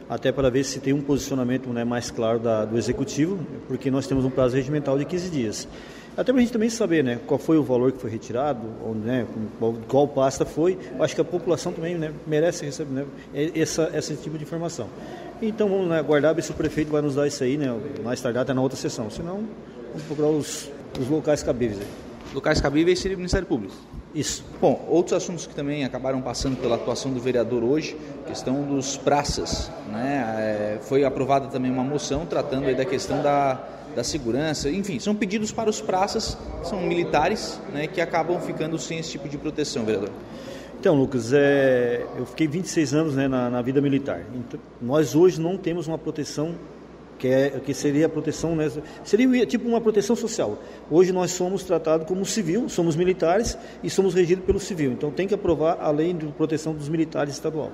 [0.10, 4.06] até para ver se tem um posicionamento né, mais claro da, do executivo, porque nós
[4.08, 5.68] temos um prazo regimental de 15 dias.
[6.16, 8.94] Até para a gente também saber né, qual foi o valor que foi retirado, ou,
[8.94, 9.26] né,
[9.60, 10.78] qual, qual pasta foi.
[10.96, 13.06] Eu acho que a população também né, merece receber né,
[13.56, 14.88] essa, esse tipo de informação.
[15.42, 18.22] Então vamos né, aguardar ver se o prefeito vai nos dar isso aí, né, mais
[18.22, 19.10] tarde até na outra sessão.
[19.10, 19.44] Senão,
[19.90, 21.80] vamos procurar os, os locais cabíveis.
[21.80, 21.88] Aí.
[22.34, 23.74] Locais cabíveis seria o Ministério Público?
[24.14, 24.46] Isso.
[24.62, 27.98] Bom, outros assuntos que também acabaram passando pela atuação do vereador hoje,
[28.28, 29.72] questão dos praças.
[29.92, 30.24] Né?
[30.38, 33.60] É, foi aprovada também uma moção tratando aí da questão da,
[33.96, 34.70] da segurança.
[34.70, 39.28] Enfim, são pedidos para os praças, são militares, né, que acabam ficando sem esse tipo
[39.30, 40.12] de proteção, vereador.
[40.80, 44.26] Então, Lucas, é, eu fiquei 26 anos né, na, na vida militar.
[44.36, 46.56] Então, nós hoje não temos uma proteção
[47.18, 48.70] que, é, que seria a proteção, né,
[49.04, 50.58] seria tipo uma proteção social.
[50.92, 54.92] Hoje nós somos tratados como civil, somos militares e somos regidos pelo civil.
[54.92, 57.72] Então tem que aprovar a lei de proteção dos militares estadual.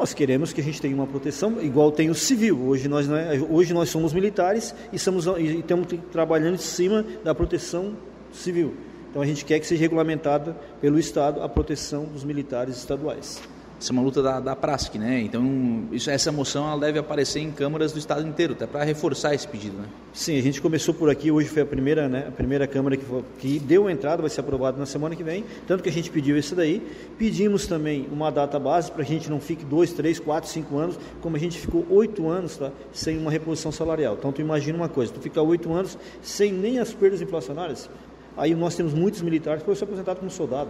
[0.00, 2.58] Nós queremos que a gente tenha uma proteção igual tem o civil.
[2.58, 7.34] Hoje nós, é, hoje nós somos militares e estamos, e estamos trabalhando em cima da
[7.34, 7.94] proteção
[8.32, 8.72] civil.
[9.10, 13.42] Então a gente quer que seja regulamentada pelo Estado a proteção dos militares estaduais.
[13.80, 15.22] Isso é uma luta da, da PRASC, né?
[15.22, 19.34] Então, isso, essa moção ela deve aparecer em câmaras do estado inteiro, até para reforçar
[19.34, 19.86] esse pedido, né?
[20.12, 23.04] Sim, a gente começou por aqui, hoje foi a primeira, né, a primeira câmara que,
[23.06, 26.10] foi, que deu entrada, vai ser aprovado na semana que vem, tanto que a gente
[26.10, 26.86] pediu isso daí.
[27.16, 30.98] Pedimos também uma data base para a gente não fique dois, três, quatro, cinco anos,
[31.22, 34.14] como a gente ficou oito anos tá, sem uma reposição salarial.
[34.18, 37.88] Então, tu imagina uma coisa, tu ficar oito anos sem nem as perdas inflacionárias,
[38.36, 40.68] aí nós temos muitos militares que foram se aposentados como soldado.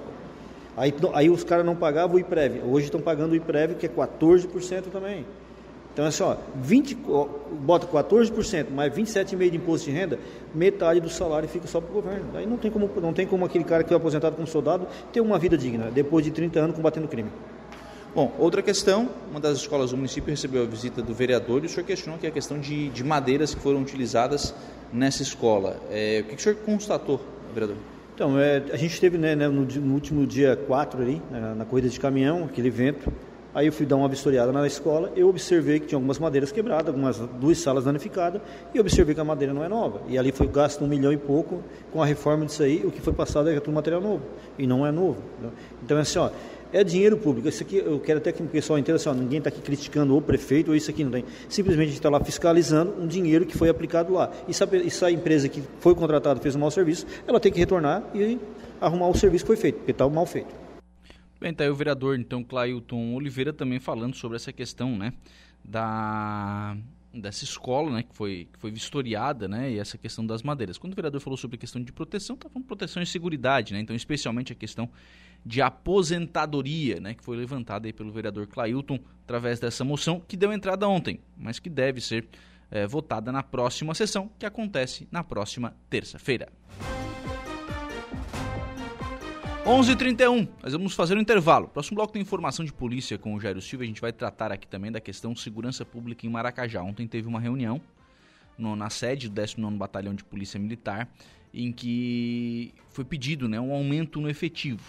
[0.81, 2.62] Aí, aí os caras não pagavam o IPREV.
[2.64, 5.26] Hoje estão pagando o IPREV, que é 14% também.
[5.93, 6.97] Então, é só, 20,
[7.61, 10.18] bota 14%, mais 27,5% de imposto de renda,
[10.55, 12.24] metade do salário fica só para o governo.
[12.33, 15.20] Aí não tem, como, não tem como aquele cara que foi aposentado como soldado ter
[15.20, 17.28] uma vida digna, depois de 30 anos combatendo crime.
[18.14, 21.68] Bom, outra questão, uma das escolas do município recebeu a visita do vereador e o
[21.68, 24.55] senhor questionou que é a questão de, de madeiras que foram utilizadas
[24.91, 25.76] nessa escola.
[25.91, 27.20] É, o que, que o senhor constatou,
[27.53, 27.76] vereador?
[28.21, 31.64] Então, é, a gente teve né, né no, no, último dia 4 ali, na, na,
[31.64, 33.11] corrida de caminhão, aquele evento.
[33.55, 36.89] Aí eu fui dar uma vistoriada na escola, eu observei que tinha algumas madeiras quebradas,
[36.89, 38.43] algumas duas salas danificadas,
[38.75, 40.03] e observei que a madeira não é nova.
[40.07, 43.01] E ali foi gasto um milhão e pouco com a reforma disso aí, o que
[43.01, 44.23] foi passado é tudo material novo,
[44.59, 45.23] e não é novo.
[45.41, 45.49] Né?
[45.83, 46.29] Então, é assim, ó,
[46.73, 47.49] é dinheiro público.
[47.49, 50.16] Isso aqui, eu quero até que o pessoal entenda assim, ó, ninguém está aqui criticando
[50.16, 51.25] o prefeito ou isso aqui não tem.
[51.49, 54.31] Simplesmente a gente está lá fiscalizando um dinheiro que foi aplicado lá.
[54.49, 57.41] E se, a, e se a empresa que foi contratada fez um mau serviço, ela
[57.41, 58.39] tem que retornar e
[58.81, 60.55] arrumar o serviço que foi feito, porque está mal feito.
[61.41, 65.12] Bem, tá aí o vereador, então, Clailton Oliveira também falando sobre essa questão, né,
[65.64, 66.77] da
[67.12, 70.79] dessa escola, né, que foi, que foi vistoriada, né, e essa questão das madeiras.
[70.79, 73.81] Quando o vereador falou sobre a questão de proteção, tá falando proteção e segurança, né,
[73.81, 74.89] então especialmente a questão
[75.45, 80.53] de aposentadoria, né, que foi levantada aí pelo vereador Clailton através dessa moção que deu
[80.53, 82.28] entrada ontem, mas que deve ser
[82.70, 86.49] é, votada na próxima sessão, que acontece na próxima terça-feira.
[89.64, 91.68] 11h31, nós vamos fazer um intervalo.
[91.68, 93.84] Próximo bloco tem informação de polícia com o Jairo Silva.
[93.84, 96.82] A gente vai tratar aqui também da questão segurança pública em Maracajá.
[96.82, 97.80] Ontem teve uma reunião
[98.59, 101.09] no, na sede do 19 Batalhão de Polícia Militar
[101.53, 104.82] em que foi pedido né, um aumento no efetivo.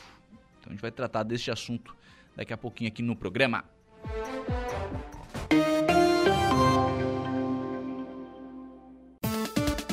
[0.62, 1.95] Então a gente vai tratar deste assunto
[2.36, 3.66] daqui a pouquinho aqui no programa.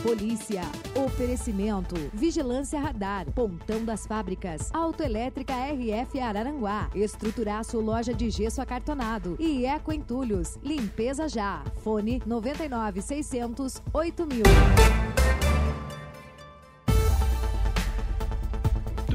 [0.02, 0.62] Polícia.
[0.94, 1.94] Oferecimento.
[2.14, 3.26] Vigilância Radar.
[3.32, 4.70] Pontão das Fábricas.
[4.72, 6.88] Autoelétrica RF Araranguá.
[6.94, 9.36] Estruturaço Loja de Gesso Acartonado.
[9.38, 10.58] E Eco Entulhos.
[10.62, 11.64] Limpeza já.
[11.82, 14.42] Fone 99 600 8000.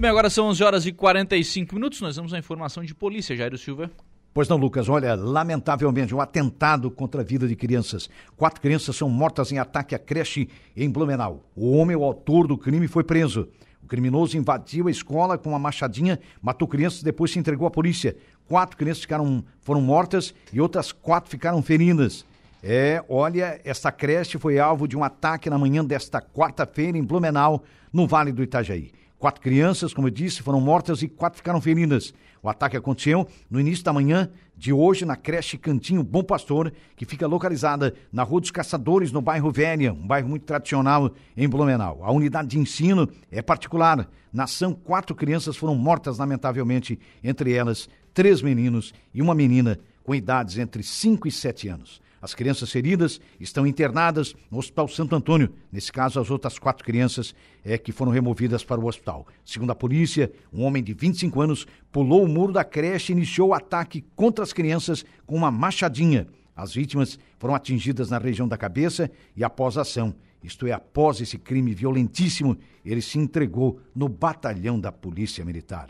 [0.04, 2.01] Bem, agora são 11 horas e 45 minutos.
[2.01, 3.89] Nós vamos à informação de polícia, Jairo Silva.
[4.34, 4.89] Pois não, Lucas.
[4.89, 8.10] Olha, lamentavelmente, um atentado contra a vida de crianças.
[8.36, 11.49] Quatro crianças são mortas em ataque à creche em Blumenau.
[11.56, 13.47] O homem, o autor do crime, foi preso.
[13.82, 17.72] O criminoso invadiu a escola com uma machadinha, matou crianças e depois se entregou à
[17.72, 18.18] polícia.
[18.45, 22.26] Quatro crianças ficaram, foram mortas e outras quatro ficaram feridas.
[22.62, 27.64] É, olha, esta creche foi alvo de um ataque na manhã desta quarta-feira em Blumenau,
[27.93, 28.91] no Vale do Itajaí.
[29.24, 32.14] Quatro crianças, como eu disse, foram mortas e quatro ficaram feridas.
[32.42, 37.06] O ataque aconteceu no início da manhã de hoje na creche Cantinho Bom Pastor, que
[37.06, 42.04] fica localizada na Rua dos Caçadores, no bairro Velha, um bairro muito tradicional em Blumenau.
[42.04, 44.10] A unidade de ensino é particular.
[44.34, 50.14] Na ação, quatro crianças foram mortas, lamentavelmente, entre elas três meninos e uma menina com
[50.14, 52.02] idades entre 5 e 7 anos.
[52.24, 55.54] As crianças feridas estão internadas no Hospital Santo Antônio.
[55.70, 59.28] Nesse caso, as outras quatro crianças é, que foram removidas para o hospital.
[59.44, 63.50] Segundo a polícia, um homem de 25 anos pulou o muro da creche e iniciou
[63.50, 66.26] o ataque contra as crianças com uma machadinha.
[66.56, 71.20] As vítimas foram atingidas na região da cabeça e após a ação, isto é, após
[71.20, 75.90] esse crime violentíssimo, ele se entregou no batalhão da Polícia Militar.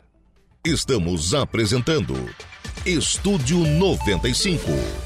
[0.66, 2.16] Estamos apresentando
[2.88, 5.03] Estúdio 95.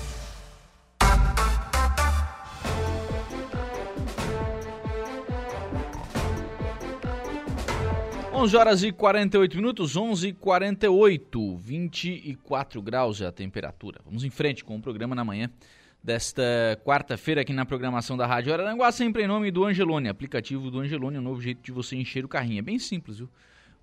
[8.48, 14.00] 11 horas e 48 minutos, 11 e 48, 24 graus é a temperatura.
[14.06, 15.50] Vamos em frente com o programa na manhã
[16.02, 16.42] desta
[16.86, 21.18] quarta-feira aqui na programação da Rádio Araranguá, sempre em nome do Angelone, aplicativo do Angelone,
[21.18, 22.60] um novo jeito de você encher o carrinho.
[22.60, 23.30] É bem simples, viu?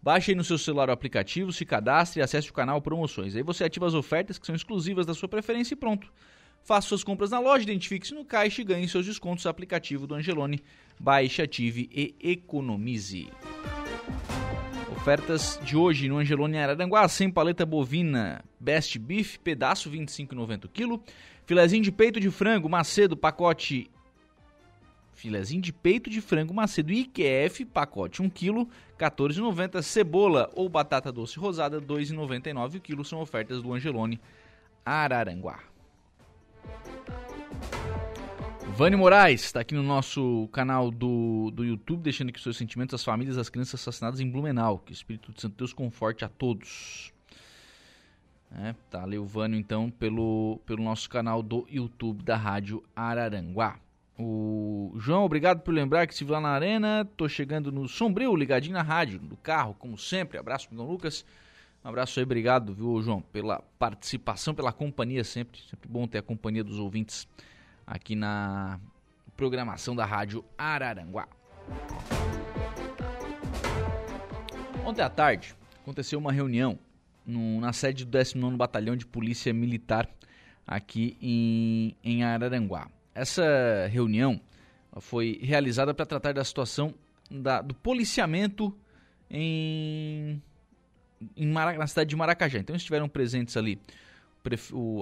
[0.03, 3.37] Baixe aí no seu celular o aplicativo, se cadastre e acesse o canal Promoções.
[3.37, 6.11] Aí você ativa as ofertas que são exclusivas da sua preferência e pronto.
[6.62, 9.45] Faça suas compras na loja, identifique-se no caixa e ganhe seus descontos.
[9.45, 10.65] Aplicativo do Angelone.
[10.99, 13.29] Baixe, ative e economize.
[15.05, 20.99] Ofertas de hoje no Angelone Araranguá, sem paleta bovina Best Beef, pedaço 25,90 kg.
[21.45, 23.91] Filezinho de peito de frango Macedo, pacote
[25.13, 28.67] Filezinho de peito de frango Macedo IQF, pacote 1 kg,
[28.99, 29.83] 14,90.
[29.83, 33.05] Cebola ou batata doce rosada, 2,99 kg.
[33.05, 34.19] São ofertas do Angelone
[34.87, 35.59] Araranguá.
[38.77, 43.05] Vânia Moraes está aqui no nosso canal do, do YouTube, deixando aqui seus sentimentos às
[43.05, 44.81] famílias das crianças assassinadas em Blumenau.
[44.81, 47.12] Que o Espírito de Santo Deus conforte a todos.
[48.53, 53.79] É, tá o Vânio, então, pelo, pelo nosso canal do YouTube da Rádio Araranguá.
[54.18, 57.09] O João, obrigado por lembrar que estive lá na arena.
[57.16, 60.37] Tô chegando no Sombrio, ligadinho na rádio, do carro, como sempre.
[60.37, 61.25] Abraço, Miguel Lucas.
[61.85, 65.61] Um abraço aí, obrigado, viu, João, pela participação, pela companhia sempre.
[65.61, 67.29] Sempre bom ter a companhia dos ouvintes
[67.87, 68.80] aqui na
[69.37, 71.28] programação da Rádio Araranguá.
[74.85, 76.78] Ontem à tarde aconteceu uma reunião
[77.26, 80.09] no, na sede do 19 Batalhão de Polícia Militar
[80.66, 82.89] aqui em, em Araranguá.
[83.14, 84.41] Essa reunião
[85.01, 86.95] foi realizada para tratar da situação
[87.30, 88.76] da, do policiamento
[89.30, 90.43] em,
[91.37, 92.59] em Mara, na cidade de Maracajá.
[92.59, 93.80] Então estiveram presentes ali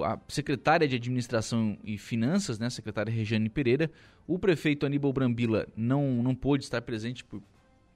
[0.05, 3.91] a secretária de Administração e Finanças, né, secretária Regiane Pereira,
[4.25, 7.41] o prefeito Aníbal Brambila não, não pôde estar presente por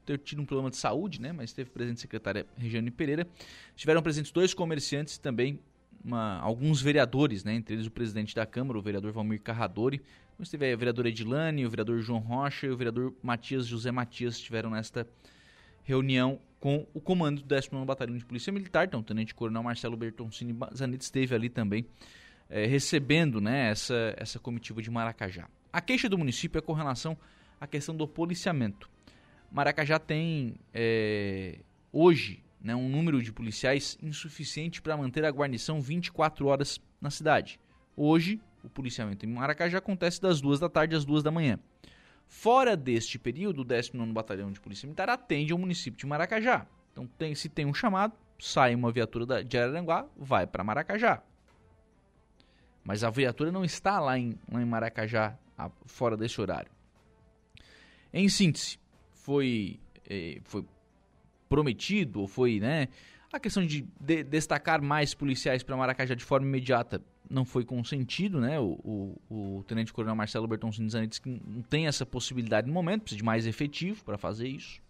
[0.06, 3.28] ter tido um problema de saúde, né, mas esteve presente a secretária Regiane Pereira.
[3.76, 5.60] Estiveram presentes dois comerciantes também
[6.04, 10.02] uma, alguns vereadores, né, entre eles o presidente da Câmara, o vereador Valmir Carradori,
[10.34, 14.36] então esteve a vereadora Edilane, o vereador João Rocha e o vereador Matias José Matias
[14.36, 15.08] estiveram nesta
[15.84, 18.88] reunião com o comando do 19 Batalhão de Polícia Militar.
[18.88, 21.86] Então, o Tenente Coronel Marcelo Bertoncini Zanetti esteve ali também
[22.50, 25.48] é, recebendo né, essa, essa comitiva de Maracajá.
[25.72, 27.18] A queixa do município é com relação
[27.60, 28.90] à questão do policiamento.
[29.52, 31.60] Maracajá tem é,
[31.92, 37.60] hoje né, um número de policiais insuficiente para manter a guarnição 24 horas na cidade.
[37.96, 41.60] Hoje, o policiamento em Maracajá acontece das 2 da tarde às 2 da manhã.
[42.28, 46.68] Fora deste período, o 19 Batalhão de Polícia Militar atende ao município de Maracajá.
[46.92, 51.24] Então, tem, se tem um chamado, sai uma viatura de Araranguá, vai para Maracajá.
[52.84, 56.72] Mas a viatura não está lá em, lá em Maracajá, a, fora desse horário.
[58.14, 58.80] Em síntese,
[59.14, 60.66] foi, eh, foi
[61.50, 62.88] prometido, ou foi, né,
[63.32, 68.40] a questão de, de destacar mais policiais para Maracajá de forma imediata não foi consentido,
[68.40, 68.60] né?
[68.60, 73.02] O, o, o Tenente Coronel Marcelo Bertoncini disse que não tem essa possibilidade no momento,
[73.04, 74.82] precisa de mais efetivo para fazer isso.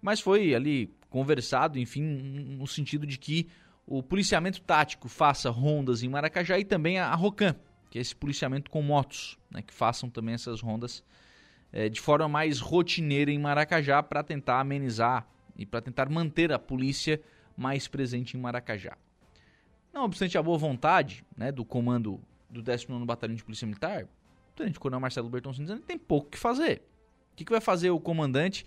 [0.00, 3.48] Mas foi ali conversado, enfim, no sentido de que
[3.86, 7.54] o policiamento tático faça rondas em Maracajá e também a, a ROCAM,
[7.90, 9.62] que é esse policiamento com motos, né?
[9.62, 11.02] Que façam também essas rondas
[11.72, 16.58] é, de forma mais rotineira em Maracajá para tentar amenizar e para tentar manter a
[16.58, 17.20] polícia
[17.56, 18.96] mais presente em Maracajá.
[19.94, 22.20] Não obstante a boa vontade né, do comando
[22.50, 26.82] do 19 Batalhão de Polícia Militar, o Tenente Coronel Marcelo Bertoncini tem pouco que fazer.
[27.32, 28.66] O que, que vai fazer o comandante?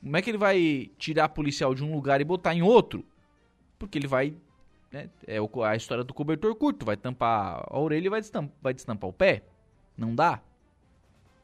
[0.00, 3.02] Como é que ele vai tirar policial de um lugar e botar em outro?
[3.78, 4.36] Porque ele vai.
[4.90, 8.74] Né, é a história do cobertor curto, vai tampar a orelha e vai destampar, vai
[8.74, 9.42] destampar o pé.
[9.96, 10.42] Não dá.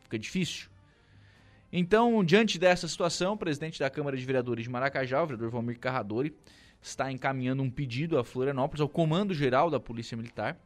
[0.03, 0.69] Fica difícil.
[1.73, 5.79] Então, diante dessa situação, o presidente da Câmara de Vereadores de Maracajá, o vereador Valmir
[5.79, 6.35] Carradori,
[6.81, 10.57] está encaminhando um pedido a Florianópolis, ao Comando Geral da Polícia Militar,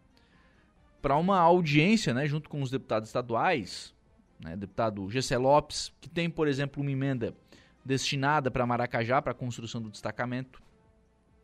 [1.00, 3.94] para uma audiência, né, junto com os deputados estaduais,
[4.38, 7.34] né, deputado Gessé Lopes, que tem, por exemplo, uma emenda
[7.84, 10.62] destinada para Maracajá, para a construção do destacamento.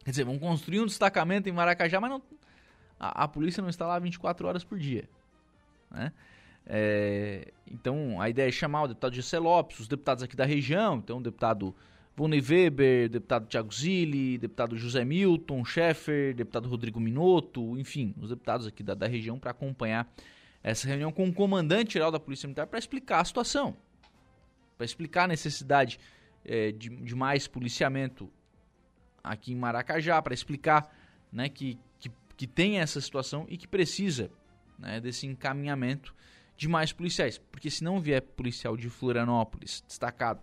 [0.04, 2.22] Quer dizer, vão construir um destacamento em Maracajá, mas não,
[2.98, 5.08] a, a polícia não está lá 24 horas por dia.
[5.90, 6.12] Né?
[6.66, 10.98] É, então, a ideia é chamar o deputado Gessé Lopes, os deputados aqui da região,
[10.98, 11.74] então o deputado
[12.18, 18.66] Vone Weber, deputado Tiago Zilli, deputado José Milton, Scheffer, deputado Rodrigo Minotto, enfim, os deputados
[18.66, 20.12] aqui da, da região para acompanhar
[20.60, 23.76] essa reunião com o comandante-geral da Polícia Militar para explicar a situação,
[24.76, 26.00] para explicar a necessidade
[26.44, 28.28] é, de, de, mais policiamento
[29.22, 30.92] aqui em Maracajá, para explicar
[31.30, 34.28] né, que, que, que tem essa situação e que precisa
[34.76, 36.12] né, desse encaminhamento
[36.56, 37.38] de mais policiais.
[37.38, 40.42] Porque se não vier policial de Florianópolis destacado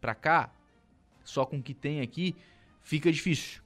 [0.00, 0.50] para cá,
[1.30, 2.34] só com o que tem aqui,
[2.82, 3.62] fica difícil.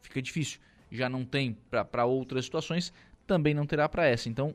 [0.00, 0.60] Fica difícil.
[0.90, 2.92] Já não tem para outras situações,
[3.26, 4.28] também não terá para essa.
[4.28, 4.54] Então,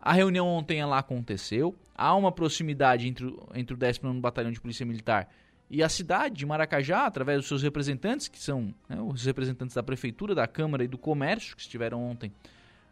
[0.00, 1.74] a reunião ontem lá aconteceu.
[1.94, 5.28] Há uma proximidade entre, entre o 19 Batalhão de Polícia Militar
[5.68, 9.82] e a cidade de Maracajá, através dos seus representantes, que são né, os representantes da
[9.82, 12.32] Prefeitura, da Câmara e do Comércio, que estiveram ontem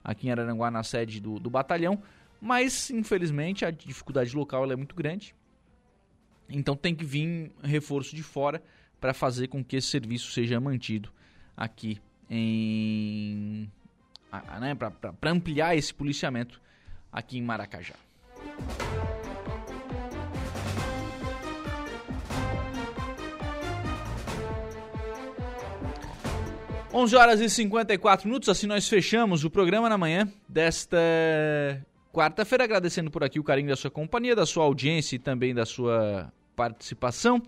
[0.05, 2.01] aqui em Araranguá na sede do, do batalhão.
[2.41, 5.35] Mas, infelizmente, a dificuldade local é muito grande.
[6.49, 8.63] Então tem que vir reforço de fora
[9.01, 11.11] para fazer com que esse serviço seja mantido
[11.57, 11.99] aqui
[12.31, 13.71] em.
[14.61, 16.61] Né, para ampliar esse policiamento
[17.11, 17.95] aqui em Maracajá.
[26.93, 30.99] 11 horas e 54 minutos, assim nós fechamos o programa na manhã desta
[32.13, 35.65] quarta-feira, agradecendo por aqui o carinho da sua companhia, da sua audiência e também da
[35.65, 37.41] sua participação.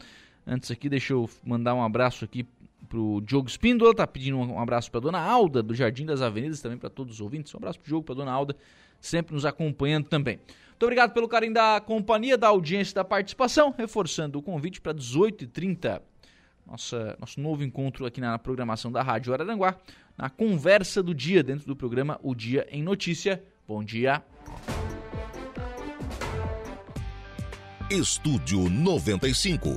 [0.51, 2.45] Antes aqui, deixa eu mandar um abraço aqui
[2.89, 6.77] pro Diogo Espíndola, tá pedindo um abraço para dona Alda, do Jardim das Avenidas, também
[6.77, 7.55] para todos os ouvintes.
[7.55, 8.57] Um abraço pro Diogo, para dona Alda,
[9.01, 10.41] sempre nos acompanhando também.
[10.71, 16.03] Muito obrigado pelo carinho da companhia, da audiência, da participação, reforçando o convite para 18h30,
[16.67, 19.77] nossa, nosso novo encontro aqui na programação da Rádio Araranguá,
[20.19, 23.41] na conversa do dia, dentro do programa O Dia em Notícia.
[23.69, 24.21] Bom dia.
[27.89, 29.77] Estúdio 95,